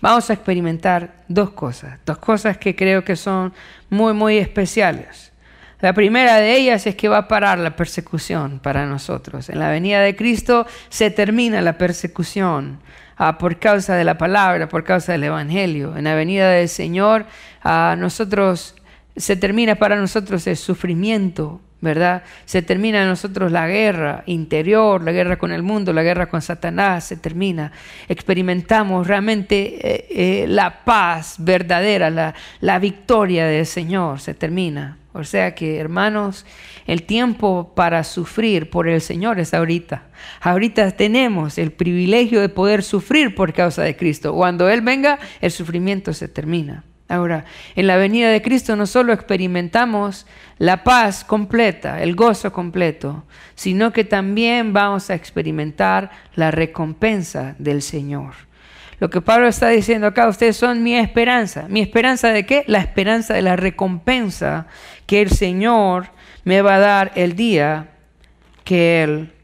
[0.00, 3.52] vamos a experimentar dos cosas, dos cosas que creo que son
[3.90, 5.32] muy, muy especiales.
[5.86, 9.48] La primera de ellas es que va a parar la persecución para nosotros.
[9.50, 12.80] En la venida de Cristo se termina la persecución
[13.16, 15.96] ah, por causa de la palabra, por causa del Evangelio.
[15.96, 17.26] En la venida del Señor
[17.62, 18.74] a nosotros
[19.14, 22.24] se termina para nosotros el sufrimiento, ¿verdad?
[22.44, 26.42] Se termina en nosotros la guerra interior, la guerra con el mundo, la guerra con
[26.42, 27.72] Satanás, se termina.
[28.08, 34.98] Experimentamos realmente eh, eh, la paz verdadera, la, la victoria del Señor, se termina.
[35.12, 36.44] O sea que, hermanos,
[36.86, 40.02] el tiempo para sufrir por el Señor es ahorita.
[40.42, 44.34] Ahorita tenemos el privilegio de poder sufrir por causa de Cristo.
[44.34, 46.84] Cuando Él venga, el sufrimiento se termina.
[47.08, 47.44] Ahora,
[47.76, 50.26] en la venida de Cristo no solo experimentamos
[50.58, 57.82] la paz completa, el gozo completo, sino que también vamos a experimentar la recompensa del
[57.82, 58.34] Señor.
[58.98, 61.66] Lo que Pablo está diciendo acá, ustedes son mi esperanza.
[61.68, 62.64] ¿Mi esperanza de qué?
[62.66, 64.66] La esperanza de la recompensa
[65.06, 66.08] que el Señor
[66.44, 67.90] me va a dar el día
[68.64, 69.35] que Él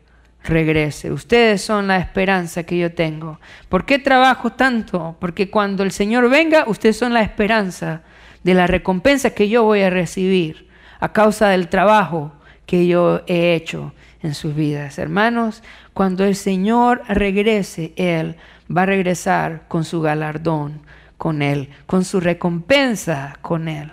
[0.44, 1.12] regrese.
[1.12, 3.38] Ustedes son la esperanza que yo tengo.
[3.68, 5.16] ¿Por qué trabajo tanto?
[5.20, 8.02] Porque cuando el Señor venga, ustedes son la esperanza
[8.42, 10.68] de la recompensa que yo voy a recibir
[11.00, 12.32] a causa del trabajo
[12.66, 14.98] que yo he hecho en sus vidas.
[14.98, 18.36] Hermanos, cuando el Señor regrese, Él
[18.74, 20.80] va a regresar con su galardón,
[21.18, 23.90] con Él, con su recompensa con Él.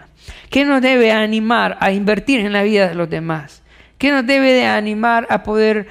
[0.49, 3.58] ¿Qué nos debe animar a invertir en la vida de los demás?
[3.99, 5.89] ¿Qué nos debe de animar a poder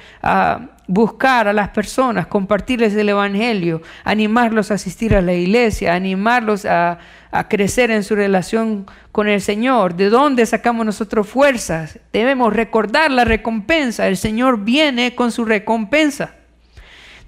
[0.87, 6.97] buscar a las personas, compartirles el Evangelio, animarlos a asistir a la iglesia, animarlos a,
[7.29, 9.93] a crecer en su relación con el Señor?
[9.93, 11.99] ¿De dónde sacamos nosotros fuerzas?
[12.11, 14.07] Debemos recordar la recompensa.
[14.07, 16.31] El Señor viene con su recompensa.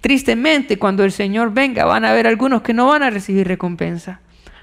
[0.02, 4.20] Tristemente, cuando el Señor venga, van a haber algunos que no van a recibir recompensa.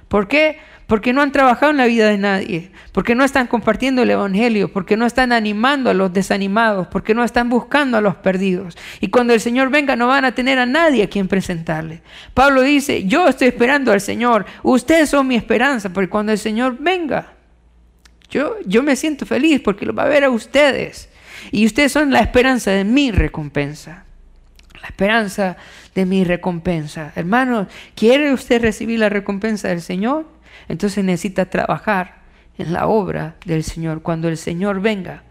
[0.09, 0.59] ¿Por qué?
[0.89, 4.73] porque no han trabajado en la vida de nadie, porque no están compartiendo el Evangelio,
[4.73, 8.75] porque no están animando a los desanimados, porque no están buscando a los perdidos.
[8.99, 12.01] Y cuando el Señor venga no van a tener a nadie a quien presentarle.
[12.33, 16.79] Pablo dice, yo estoy esperando al Señor, ustedes son mi esperanza, porque cuando el Señor
[16.81, 17.35] venga,
[18.31, 21.11] yo, yo me siento feliz porque lo va a ver a ustedes.
[21.53, 24.07] Y ustedes son la esperanza de mi recompensa.
[24.89, 25.57] Esperanza
[25.95, 27.13] de mi recompensa.
[27.15, 30.27] Hermanos, ¿quiere usted recibir la recompensa del Señor?
[30.69, 32.23] Entonces necesita trabajar
[32.57, 34.03] en la obra del Señor.
[34.03, 35.23] Cuando el Señor venga,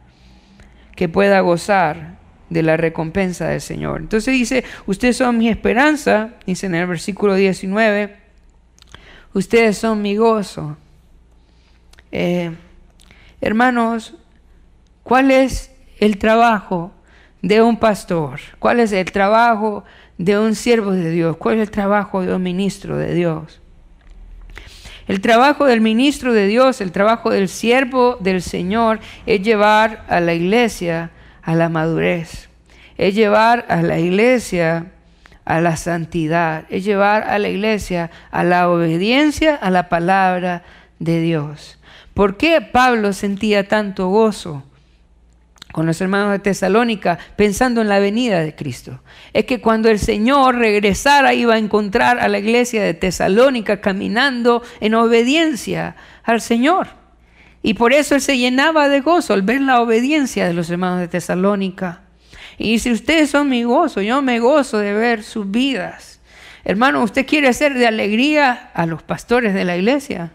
[0.95, 2.17] que pueda gozar
[2.49, 4.01] de la recompensa del Señor.
[4.01, 8.15] Entonces dice, ustedes son mi esperanza, dice en el versículo 19,
[9.33, 10.77] ustedes son mi gozo.
[12.11, 12.51] Eh,
[13.41, 14.15] hermanos,
[15.03, 16.93] ¿cuál es el trabajo
[17.41, 18.39] de un pastor?
[18.59, 19.83] ¿Cuál es el trabajo
[20.17, 21.37] de un siervo de Dios?
[21.37, 23.61] ¿Cuál es el trabajo de un ministro de Dios?
[25.07, 30.19] El trabajo del ministro de Dios, el trabajo del siervo del Señor es llevar a
[30.19, 32.49] la iglesia a la madurez,
[32.97, 34.91] es llevar a la iglesia
[35.45, 40.63] a la santidad, es llevar a la iglesia a la obediencia a la palabra
[40.99, 41.79] de Dios.
[42.13, 44.63] ¿Por qué Pablo sentía tanto gozo?
[45.77, 49.03] Con los hermanos de Tesalónica pensando en la venida de Cristo.
[49.31, 54.63] Es que cuando el Señor regresara iba a encontrar a la iglesia de Tesalónica caminando
[54.79, 56.87] en obediencia al Señor.
[57.61, 60.99] Y por eso él se llenaba de gozo al ver la obediencia de los hermanos
[60.99, 62.01] de Tesalónica.
[62.57, 66.21] Y si ustedes son mi gozo, yo me gozo de ver sus vidas.
[66.65, 70.31] Hermano, usted quiere hacer de alegría a los pastores de la iglesia.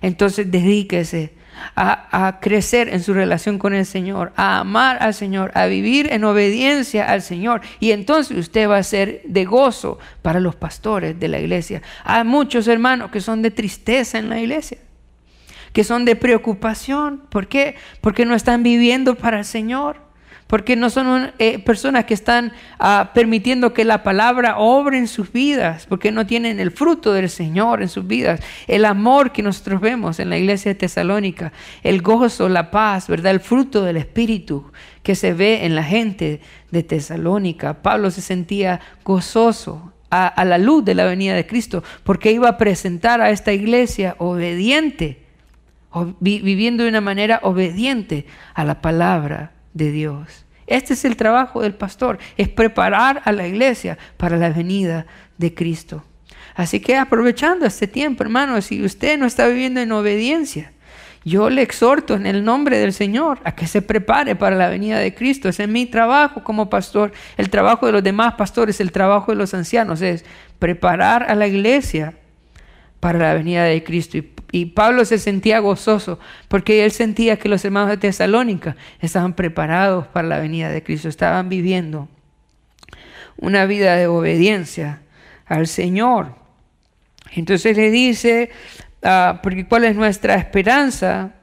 [0.00, 1.36] Entonces dedíquese
[1.76, 6.24] a, crecer en su relación con el Señor, a amar al Señor, a vivir en
[6.24, 7.60] obediencia al Señor.
[7.80, 11.82] Y entonces usted va a ser de gozo para los pastores de la iglesia.
[12.04, 14.78] Hay muchos hermanos que son de tristeza en la iglesia,
[15.72, 17.22] que son de preocupación.
[17.28, 17.76] ¿Por qué?
[18.00, 20.07] Porque no están viviendo para el Señor
[20.48, 25.30] porque no son eh, personas que están ah, permitiendo que la palabra obre en sus
[25.30, 29.80] vidas, porque no tienen el fruto del Señor en sus vidas, el amor que nosotros
[29.80, 33.32] vemos en la iglesia de Tesalónica, el gozo, la paz, ¿verdad?
[33.32, 37.82] El fruto del Espíritu que se ve en la gente de Tesalónica.
[37.82, 42.48] Pablo se sentía gozoso a, a la luz de la venida de Cristo, porque iba
[42.48, 45.26] a presentar a esta iglesia obediente,
[46.20, 50.44] viviendo de una manera obediente a la palabra de Dios.
[50.66, 55.06] Este es el trabajo del pastor, es preparar a la iglesia para la venida
[55.38, 56.04] de Cristo.
[56.54, 60.72] Así que aprovechando este tiempo, hermano, si usted no está viviendo en obediencia,
[61.24, 64.98] yo le exhorto en el nombre del Señor a que se prepare para la venida
[64.98, 65.48] de Cristo.
[65.48, 67.12] Ese es mi trabajo como pastor.
[67.36, 70.24] El trabajo de los demás pastores, el trabajo de los ancianos es
[70.58, 72.14] preparar a la iglesia
[73.00, 74.18] para la venida de Cristo.
[74.50, 80.06] Y, Pablo se sentía gozoso porque él sentía que los hermanos de Tesalónica estaban preparados
[80.08, 82.08] para la venida de Cristo, estaban viviendo
[83.36, 85.02] una vida de obediencia
[85.46, 86.34] al Señor.
[87.32, 88.50] Entonces le dice,
[89.02, 91.34] ah, porque cuál es nuestra esperanza,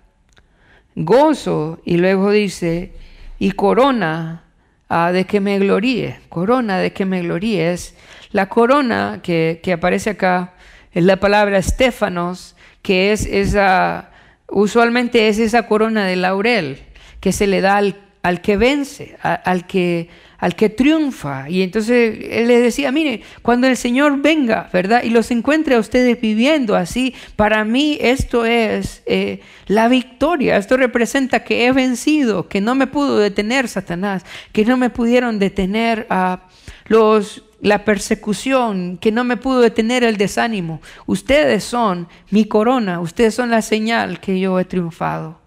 [0.96, 2.94] gozo, y luego dice,
[3.40, 4.44] y corona
[4.90, 7.72] ah, de que me gloríe, corona de que me gloríe.
[7.72, 7.96] Es
[8.32, 10.55] la corona que, que aparece acá
[10.96, 14.10] es la palabra estéfanos, que es esa,
[14.48, 16.80] usualmente es esa corona de laurel
[17.20, 21.50] que se le da al, que vence, al, que, al que triunfa.
[21.50, 25.04] Y entonces él les decía, mire, cuando el Señor venga, ¿verdad?
[25.04, 30.78] Y los encuentre a ustedes viviendo así, para mí esto es eh, la victoria, esto
[30.78, 36.08] representa que he vencido, que no me pudo detener Satanás, que no me pudieron detener
[36.10, 36.48] a
[36.88, 40.82] los la persecución, que no me pudo detener el desánimo.
[41.06, 45.40] Ustedes son mi corona, ustedes son la señal que yo he triunfado.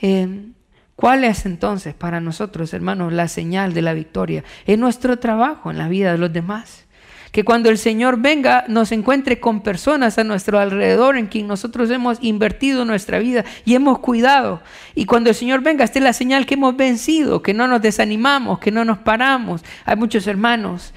[0.00, 0.52] Eh,
[0.96, 4.44] ¿Cuál es entonces para nosotros, hermanos, la señal de la victoria?
[4.64, 6.86] Es nuestro trabajo en la vida de los demás.
[7.34, 11.90] Que cuando el Señor venga nos encuentre con personas a nuestro alrededor en quien nosotros
[11.90, 14.62] hemos invertido nuestra vida y hemos cuidado.
[14.94, 18.60] Y cuando el Señor venga esté la señal que hemos vencido, que no nos desanimamos,
[18.60, 19.64] que no nos paramos.
[19.84, 20.94] Hay muchos hermanos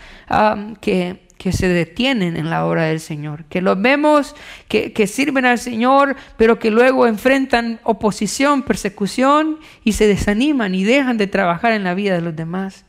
[0.79, 4.35] que que se detienen en la obra del Señor, que los vemos
[4.67, 10.83] que, que, sirven al Señor, pero que luego enfrentan oposición, persecución y se desaniman y
[10.83, 12.86] dejan de trabajar en la vida de los demás.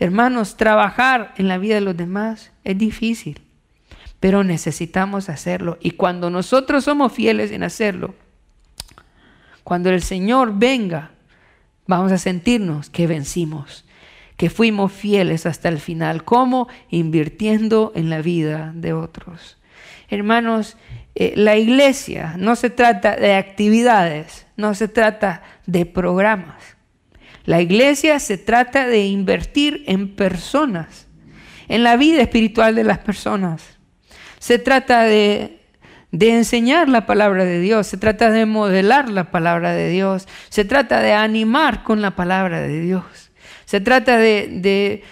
[0.00, 3.40] Hermanos, trabajar en la vida de los demás es difícil,
[4.18, 5.78] pero necesitamos hacerlo.
[5.80, 8.16] Y cuando nosotros somos fieles en hacerlo,
[9.62, 11.12] cuando el Señor venga,
[11.86, 13.84] vamos a sentirnos que vencimos
[14.40, 16.24] que fuimos fieles hasta el final.
[16.24, 16.66] ¿Cómo?
[16.88, 19.58] Invirtiendo en la vida de otros.
[20.08, 20.78] Hermanos,
[21.14, 26.56] eh, la iglesia no se trata de actividades, no se trata de programas.
[27.44, 31.06] La iglesia se trata de invertir en personas,
[31.68, 33.62] en la vida espiritual de las personas.
[34.38, 35.60] Se trata de,
[36.12, 40.64] de enseñar la palabra de Dios, se trata de modelar la palabra de Dios, se
[40.64, 43.30] trata de animar con la palabra de Dios.
[43.70, 45.04] Se trata de,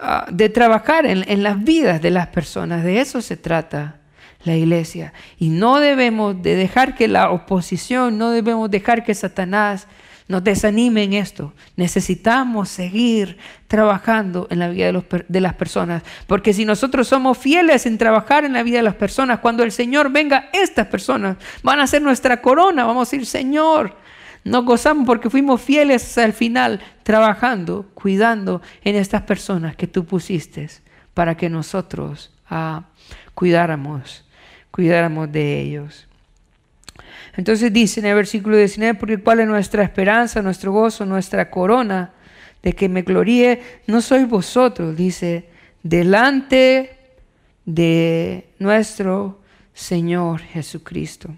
[0.00, 2.82] ah, trabajar en, las vidas de las personas.
[2.82, 4.00] De eso se trata
[4.42, 5.12] la iglesia.
[5.38, 9.86] Y no debemos de dejar que la oposición, no debemos dejar que Satanás
[10.26, 11.52] nos desanime en esto.
[11.76, 13.36] Necesitamos seguir
[13.68, 16.02] trabajando en la vida de, de, las personas.
[16.26, 19.72] Porque si nosotros somos fieles en trabajar en la vida de las personas, cuando el
[19.72, 22.84] Señor venga, estas personas van a ser nuestra corona.
[22.84, 23.96] Vamos a decir, Señor,
[24.44, 30.68] nos gozamos porque fuimos fieles al final, trabajando, cuidando en estas personas que tú pusiste
[31.14, 32.84] para que nosotros ah,
[33.34, 34.24] cuidáramos,
[34.70, 36.06] cuidáramos de ellos.
[37.36, 42.12] Entonces dice en el versículo 19, porque cuál es nuestra esperanza, nuestro gozo, nuestra corona,
[42.62, 45.48] de que me gloríe, no sois vosotros, dice,
[45.82, 46.98] delante
[47.66, 49.40] de nuestro
[49.74, 51.30] Señor Jesucristo.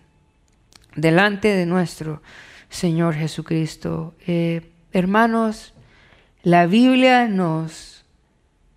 [0.95, 2.23] Delante de nuestro
[2.69, 4.15] Señor Jesucristo.
[4.27, 5.75] Eh, hermanos,
[6.43, 8.05] la Biblia nos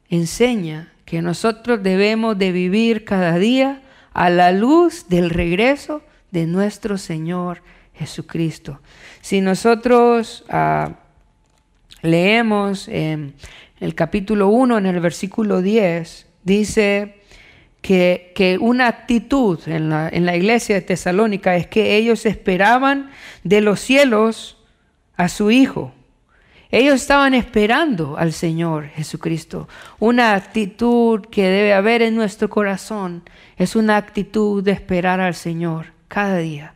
[0.10, 3.82] enseña que nosotros debemos de vivir cada día
[4.14, 6.02] a la luz del regreso
[6.32, 7.62] de nuestro Señor
[7.94, 8.80] Jesucristo.
[9.22, 10.96] Si nosotros ah,
[12.02, 13.34] leemos en
[13.80, 17.20] el capítulo 1, en el versículo 10, dice,
[17.82, 23.10] que, una actitud en la, en la iglesia de Tesalónica es que ellos esperaban
[23.44, 24.58] de los cielos
[25.16, 25.94] a su Hijo.
[26.72, 29.68] Ellos estaban esperando al Señor Jesucristo.
[29.98, 33.24] Una actitud que debe haber en nuestro corazón
[33.58, 36.74] es una actitud de esperar al Señor cada día.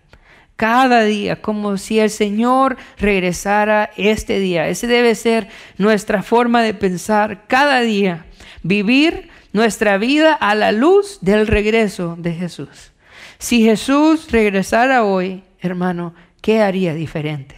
[0.55, 4.69] Cada día, como si el Señor regresara este día.
[4.69, 8.25] Ese debe ser nuestra forma de pensar cada día.
[8.61, 12.91] Vivir nuestra vida a la luz del regreso de Jesús.
[13.39, 17.55] Si Jesús regresara hoy, hermano, ¿qué haría diferente?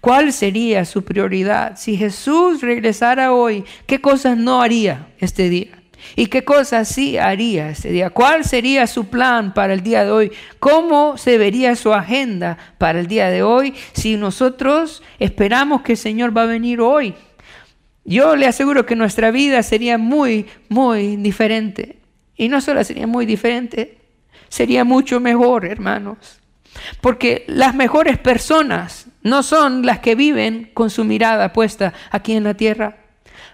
[0.00, 1.76] ¿Cuál sería su prioridad?
[1.76, 5.77] Si Jesús regresara hoy, ¿qué cosas no haría este día?
[6.16, 8.10] ¿Y qué cosas sí haría este día?
[8.10, 10.32] ¿Cuál sería su plan para el día de hoy?
[10.58, 15.98] ¿Cómo se vería su agenda para el día de hoy si nosotros esperamos que el
[15.98, 17.14] Señor va a venir hoy?
[18.04, 21.98] Yo le aseguro que nuestra vida sería muy, muy diferente.
[22.36, 23.98] Y no solo sería muy diferente,
[24.48, 26.38] sería mucho mejor, hermanos.
[27.00, 32.44] Porque las mejores personas no son las que viven con su mirada puesta aquí en
[32.44, 32.96] la tierra.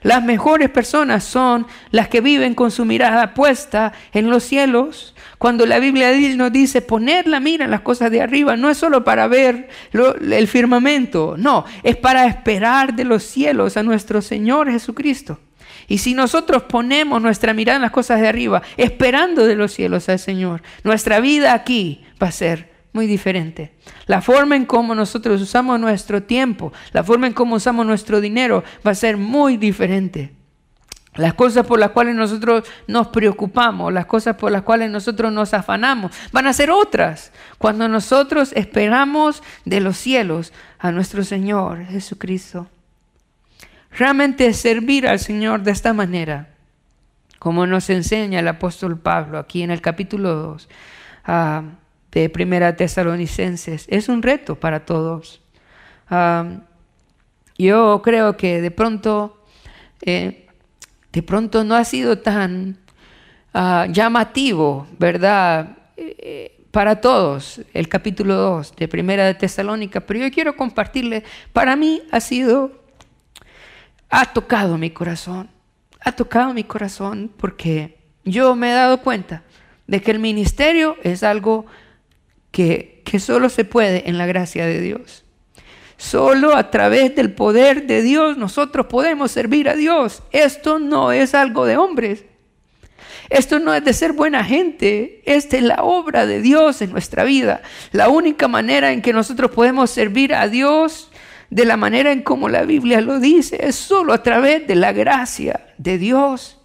[0.05, 5.14] Las mejores personas son las que viven con su mirada puesta en los cielos.
[5.38, 8.76] Cuando la Biblia nos dice poner la mira en las cosas de arriba, no es
[8.76, 14.70] solo para ver el firmamento, no, es para esperar de los cielos a nuestro Señor
[14.70, 15.40] Jesucristo.
[15.88, 20.11] Y si nosotros ponemos nuestra mirada en las cosas de arriba, esperando de los cielos
[20.11, 23.74] al Señor, nuestra vida aquí va a ser muy diferente.
[24.07, 28.64] La forma en cómo nosotros usamos nuestro tiempo, la forma en cómo usamos nuestro dinero
[28.86, 30.32] va a ser muy diferente.
[31.16, 35.55] Las cosas por las cuales nosotros nos preocupamos, las cosas por las cuales nosotros nos
[35.55, 42.68] afanamos, van a ser otras cuando nosotros esperamos de los cielos a nuestro Señor Jesucristo.
[43.90, 46.49] Realmente servir al Señor de esta manera,
[47.38, 50.68] como nos enseña el apóstol Pablo aquí en el capítulo 2,
[52.14, 53.86] de Primera Tesalonicenses.
[53.88, 55.42] Es un reto para todos.
[57.58, 59.42] yo creo que de pronto,
[60.00, 60.46] eh,
[61.12, 62.78] de pronto no ha sido tan
[63.52, 65.76] ah, llamativo, ¿verdad?
[65.96, 71.76] Eh, para todos el capítulo 2 de Primera de Tesalónica, pero yo quiero compartirle, para
[71.76, 72.82] mí ha sido,
[74.10, 75.48] ha tocado mi corazón,
[76.00, 79.42] ha tocado mi corazón porque yo me he dado cuenta
[79.86, 81.66] de que el ministerio es algo
[82.55, 85.24] que, solo se puede en la gracia de Dios.
[85.96, 90.22] Solo a través del poder de Dios nosotros podemos servir a Dios.
[90.30, 92.24] Esto no es algo de hombres.
[93.28, 95.22] Esto no es de ser buena gente.
[95.24, 97.62] Esta es la obra de Dios en nuestra vida.
[97.90, 101.11] La única manera en que nosotros podemos servir a Dios
[101.50, 104.92] de la manera en como la Biblia lo dice es solo a través de la
[104.92, 106.61] gracia de Dios.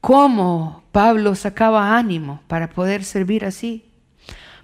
[0.00, 3.83] ¿Cómo Pablo sacaba ánimo para poder servir así?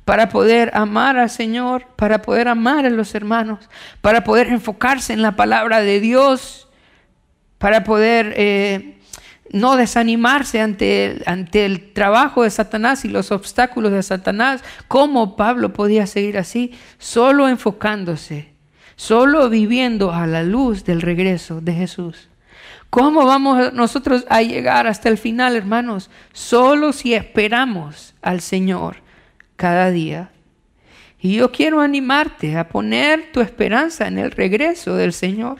[0.05, 3.69] Para poder amar al Señor, para poder amar a los hermanos,
[4.01, 6.69] para poder enfocarse en la palabra de Dios,
[7.59, 8.99] para poder eh,
[9.53, 14.63] no desanimarse ante, ante el trabajo de Satanás y los obstáculos de Satanás.
[14.89, 16.73] ¿Cómo Pablo podía seguir así?
[16.99, 18.53] Solo enfocándose,
[18.97, 22.29] solo viviendo a la luz del regreso de Jesús.
[22.91, 26.11] ¿Cómo vamos nosotros a llegar hasta el final, hermanos?
[26.33, 28.97] Solo si esperamos al Señor
[29.61, 30.31] cada día.
[31.21, 35.59] Y yo quiero animarte a poner tu esperanza en el regreso del Señor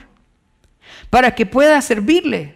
[1.11, 2.55] para que puedas servirle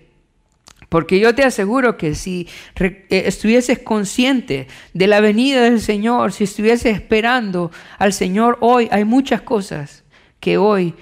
[0.90, 2.48] porque yo te aseguro que si
[2.80, 9.04] eh, estuvieses consciente de la venida del Señor, si estuvieses esperando al Señor hoy, hay
[9.04, 10.06] muchas cosas
[10.40, 10.94] que hoy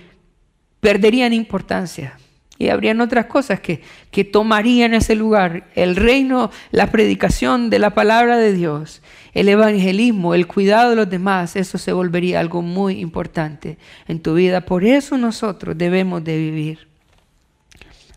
[0.80, 2.18] perderían importancia.
[2.64, 5.68] Y habrían otras cosas que, que tomarían ese lugar.
[5.76, 9.02] El reino, la predicación de la palabra de Dios,
[9.34, 14.36] el evangelismo, el cuidado de los demás, eso se volvería algo muy importante en tu
[14.36, 14.62] vida.
[14.62, 16.88] Por eso nosotros debemos de vivir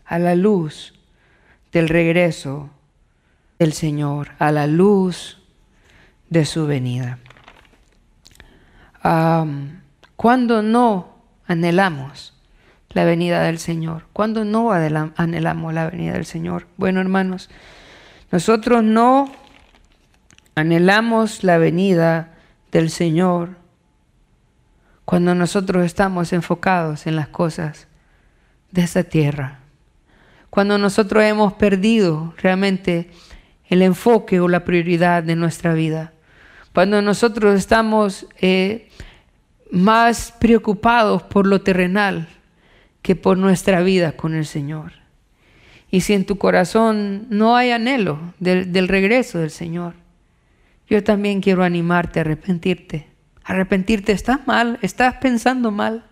[0.05, 0.93] a la luz
[1.73, 2.69] del regreso
[3.59, 5.39] del Señor, a la luz
[6.29, 7.19] de su venida.
[10.15, 11.17] cuando no
[11.47, 12.36] anhelamos
[12.89, 16.67] la venida del Señor, cuando no anhelamos la venida del Señor.
[16.77, 17.49] Bueno, hermanos,
[18.31, 19.31] nosotros no
[20.55, 22.33] anhelamos la venida
[22.71, 23.57] del Señor
[25.05, 27.87] cuando nosotros estamos enfocados en las cosas
[28.71, 29.59] de esa tierra.
[30.49, 33.11] Cuando nosotros hemos perdido realmente
[33.69, 36.13] el enfoque o la prioridad de nuestra vida,
[36.73, 38.89] cuando nosotros estamos eh,
[39.71, 42.27] más preocupados por lo terrenal
[43.07, 44.91] que por nuestra vida con el Señor.
[45.89, 49.93] Y si en tu corazón no hay anhelo del, del regreso del Señor,
[50.89, 53.07] yo también quiero animarte a arrepentirte.
[53.45, 56.03] Arrepentirte, estás mal, estás pensando mal.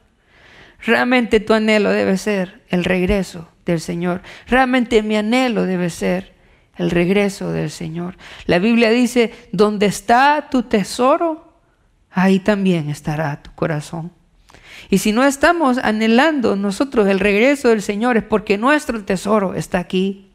[0.85, 4.21] Realmente tu anhelo debe ser el regreso del Señor.
[4.47, 6.33] Realmente mi anhelo debe ser
[6.77, 8.15] el regreso del Señor.
[8.45, 11.59] La Biblia dice, donde está tu tesoro,
[12.09, 14.13] ahí también estará tu corazón.
[14.89, 19.79] Y si no estamos anhelando nosotros el regreso del Señor es porque nuestro tesoro está
[19.79, 20.25] aquí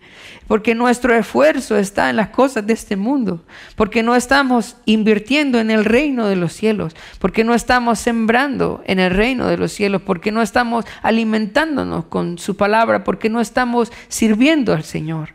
[0.51, 3.45] porque nuestro esfuerzo está en las cosas de este mundo,
[3.77, 8.99] porque no estamos invirtiendo en el reino de los cielos, porque no estamos sembrando en
[8.99, 13.93] el reino de los cielos, porque no estamos alimentándonos con su palabra, porque no estamos
[14.09, 15.35] sirviendo al Señor.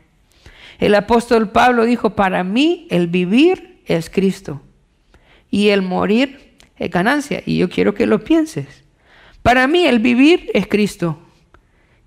[0.80, 4.62] El apóstol Pablo dijo, para mí el vivir es Cristo
[5.50, 6.45] y el morir
[6.78, 7.42] es ganancia.
[7.46, 8.84] Y yo quiero que lo pienses.
[9.42, 11.20] Para mí el vivir es Cristo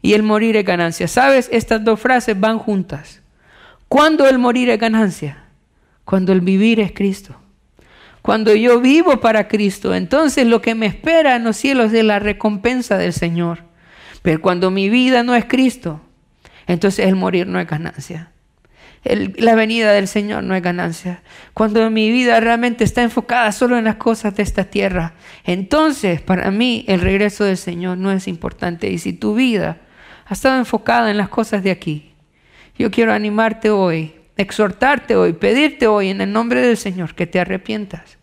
[0.03, 1.09] y el morir es ganancia.
[1.09, 1.49] ¿Sabes?
[1.53, 3.23] Estas dos frases van juntas.
[3.89, 5.45] ¿Cuándo el morir es ganancia?
[6.05, 7.37] Cuando el vivir es Cristo.
[8.23, 12.19] Cuando yo vivo para Cristo, entonces lo que me espera en los cielos es la
[12.19, 13.61] recompensa del Señor.
[14.23, 16.01] Pero cuando mi vida no es Cristo,
[16.67, 18.33] entonces el morir no es ganancia.
[19.37, 21.23] La venida del Señor no es ganancia.
[21.55, 26.51] Cuando mi vida realmente está enfocada solo en las cosas de esta tierra, entonces para
[26.51, 28.91] mí el regreso del Señor no es importante.
[28.91, 29.79] Y si tu vida
[30.27, 32.13] ha estado enfocada en las cosas de aquí.
[32.79, 37.41] Yo quiero animarte hoy, exhortarte hoy, pedirte hoy en el nombre del Señor que te
[37.41, 38.19] arrepientas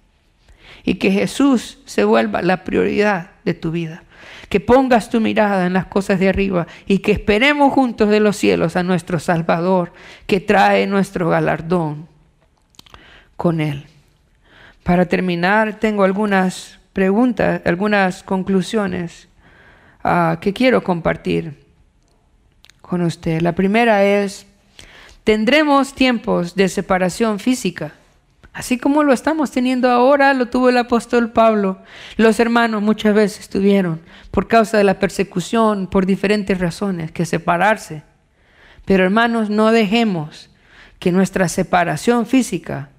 [0.84, 4.04] y que Jesús se vuelva la prioridad de tu vida.
[4.50, 8.38] Que pongas tu mirada en las cosas de arriba y que esperemos juntos de los
[8.38, 9.94] cielos a nuestro Salvador
[10.28, 12.08] que trae nuestro galardón
[13.36, 13.86] con Él.
[14.84, 19.28] Para terminar, tengo algunas preguntas, algunas conclusiones
[20.04, 21.66] ah, que quiero compartir
[22.82, 23.42] con usted.
[23.42, 24.46] La primera es,
[25.24, 27.94] tendremos tiempos de separación física,
[28.56, 31.80] así como lo estamos teniendo ahora, lo tuvo el apóstol Pablo.
[32.16, 34.02] Los hermanos muchas veces tuvieron,
[34.32, 38.04] por causa de la persecución, por diferentes razones, que separarse.
[38.86, 40.50] Pero hermanos, no dejemos
[41.00, 42.90] que nuestra separación física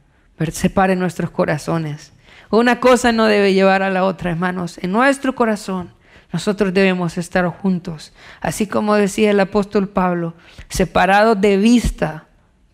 [0.52, 2.12] separe nuestros corazones.
[2.50, 4.78] Una cosa no debe llevar a la otra, hermanos.
[4.82, 5.94] En nuestro corazón
[6.32, 8.12] nosotros debemos estar juntos.
[8.42, 10.34] Así como decía el apóstol Pablo,
[10.68, 12.26] separados de vista,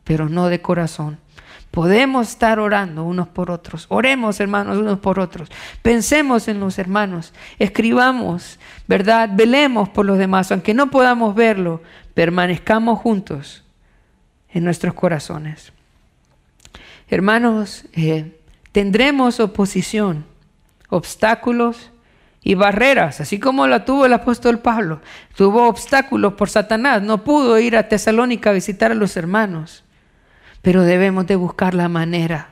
[0.03, 1.22] pero no de corazón.
[1.73, 3.87] Podemos estar orando unos por otros.
[3.89, 5.49] Oremos, hermanos, unos por otros.
[5.81, 7.33] Pensemos en los hermanos.
[7.59, 9.31] Escribamos, ¿verdad?
[9.33, 10.53] Velemos por los demás.
[10.53, 11.81] Aunque no podamos verlo,
[12.13, 13.65] permanezcamos juntos
[14.51, 15.73] en nuestros corazones.
[17.09, 18.39] Hermanos, eh,
[18.73, 20.27] tendremos oposición,
[20.91, 21.91] obstáculos
[22.43, 25.01] y barreras, así como la tuvo el apóstol Pablo.
[25.37, 29.85] Tuvo obstáculos por Satanás, no pudo ir a Tesalónica a visitar a los hermanos,
[30.63, 32.49] pero debemos de buscar la manera,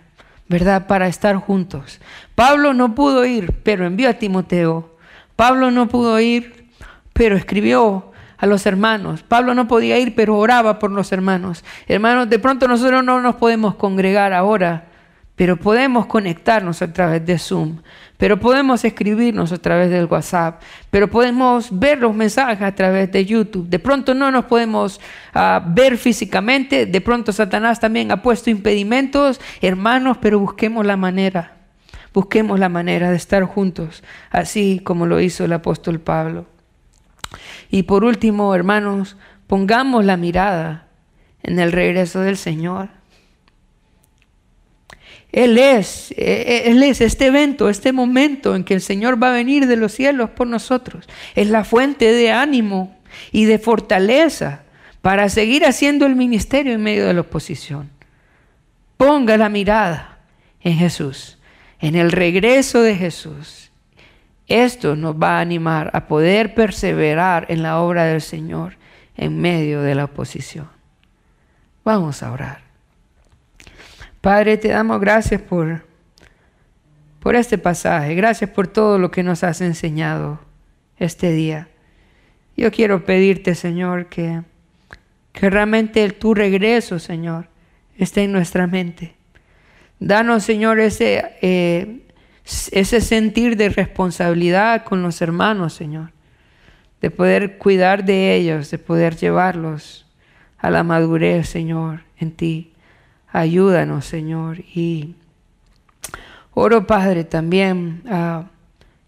[0.48, 2.00] ¿verdad?, para estar juntos.
[2.34, 4.96] Pablo no pudo ir, pero envió a Timoteo.
[5.36, 6.68] Pablo no pudo ir,
[7.12, 9.22] pero escribió a los hermanos.
[9.22, 11.64] Pablo no podía ir, pero oraba por los hermanos.
[11.86, 14.89] Hermanos, de pronto nosotros no nos podemos congregar ahora,
[15.40, 17.78] pero podemos conectarnos a través de Zoom,
[18.18, 20.60] pero podemos escribirnos a través del WhatsApp,
[20.90, 23.66] pero podemos ver los mensajes a través de YouTube.
[23.66, 25.00] De pronto no nos podemos
[25.32, 31.56] ah, ver físicamente, de pronto Satanás también ha puesto impedimentos, hermanos, pero busquemos la manera,
[32.12, 36.44] busquemos la manera de estar juntos, así como lo hizo el apóstol Pablo.
[37.70, 39.16] Y por último, hermanos,
[39.46, 40.88] pongamos la mirada
[41.42, 42.99] en el regreso del Señor.
[45.32, 49.28] Él es, e, e, Él es este evento, este momento en que el Señor va
[49.28, 51.08] a venir de los cielos por nosotros.
[51.34, 52.96] Es la fuente de ánimo
[53.32, 54.62] y de fortaleza
[55.02, 57.90] para seguir haciendo el ministerio en medio de la oposición.
[58.96, 60.18] Ponga la mirada
[60.60, 61.38] en Jesús,
[61.80, 63.70] en el regreso de Jesús.
[64.46, 68.76] Esto nos va a animar a poder perseverar en la obra del Señor
[69.16, 70.68] en medio de la oposición.
[71.84, 72.69] Vamos a orar.
[74.20, 75.82] Padre, te damos gracias por,
[77.20, 80.40] por este pasaje, gracias por todo lo que nos has enseñado
[80.98, 81.68] este día.
[82.54, 84.42] Yo quiero pedirte, Señor, que,
[85.32, 87.48] que realmente tu regreso, Señor,
[87.96, 89.14] esté en nuestra mente.
[89.98, 92.00] Danos, Señor, ese, eh,
[92.72, 96.12] ese sentir de responsabilidad con los hermanos, Señor,
[97.00, 100.06] de poder cuidar de ellos, de poder llevarlos
[100.58, 102.69] a la madurez, Señor, en ti.
[103.32, 104.60] Ayúdanos, Señor.
[104.60, 105.14] Y
[106.52, 108.44] oro, Padre, también a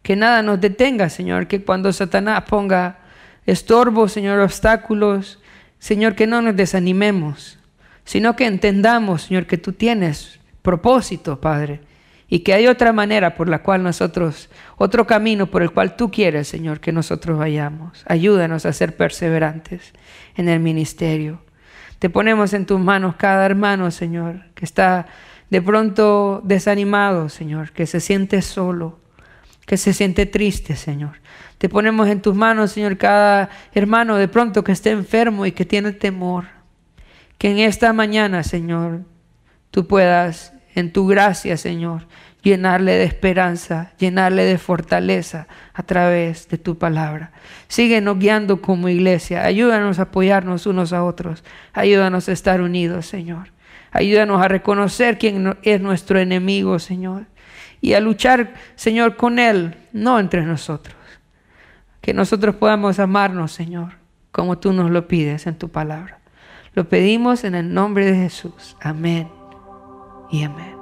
[0.03, 2.99] que nada nos detenga, Señor, que cuando Satanás ponga
[3.47, 5.39] estorbos, Señor, obstáculos,
[5.79, 7.59] Señor, que no nos desanimemos,
[8.05, 11.81] sino que entendamos, Señor, que tú tienes propósito, Padre,
[12.29, 16.11] y que hay otra manera por la cual nosotros, otro camino por el cual tú
[16.11, 18.03] quieres, Señor, que nosotros vayamos.
[18.07, 19.93] Ayúdanos a ser perseverantes
[20.37, 21.41] en el ministerio.
[22.03, 25.07] Te ponemos en tus manos cada hermano, Señor, que está
[25.51, 28.99] de pronto desanimado, Señor, que se siente solo,
[29.67, 31.21] que se siente triste, Señor.
[31.59, 35.65] Te ponemos en tus manos, Señor, cada hermano de pronto que esté enfermo y que
[35.65, 36.47] tiene temor.
[37.39, 39.03] Que en esta mañana, Señor,
[39.71, 42.09] tú puedas, en tu gracia, Señor,
[42.43, 47.33] llenarle de esperanza, llenarle de fortaleza a través de tu palabra.
[47.69, 49.45] Síguenos guiando como iglesia.
[49.45, 51.45] Ayúdanos a apoyarnos unos a otros.
[51.73, 53.53] Ayúdanos a estar unidos, Señor.
[53.93, 57.27] Ayúdanos a reconocer quién es nuestro enemigo, Señor.
[57.81, 60.97] Y a luchar, Señor, con Él, no entre nosotros.
[62.01, 63.93] Que nosotros podamos amarnos, Señor,
[64.31, 66.19] como tú nos lo pides en tu palabra.
[66.75, 68.77] Lo pedimos en el nombre de Jesús.
[68.81, 69.29] Amén
[70.31, 70.75] y amén.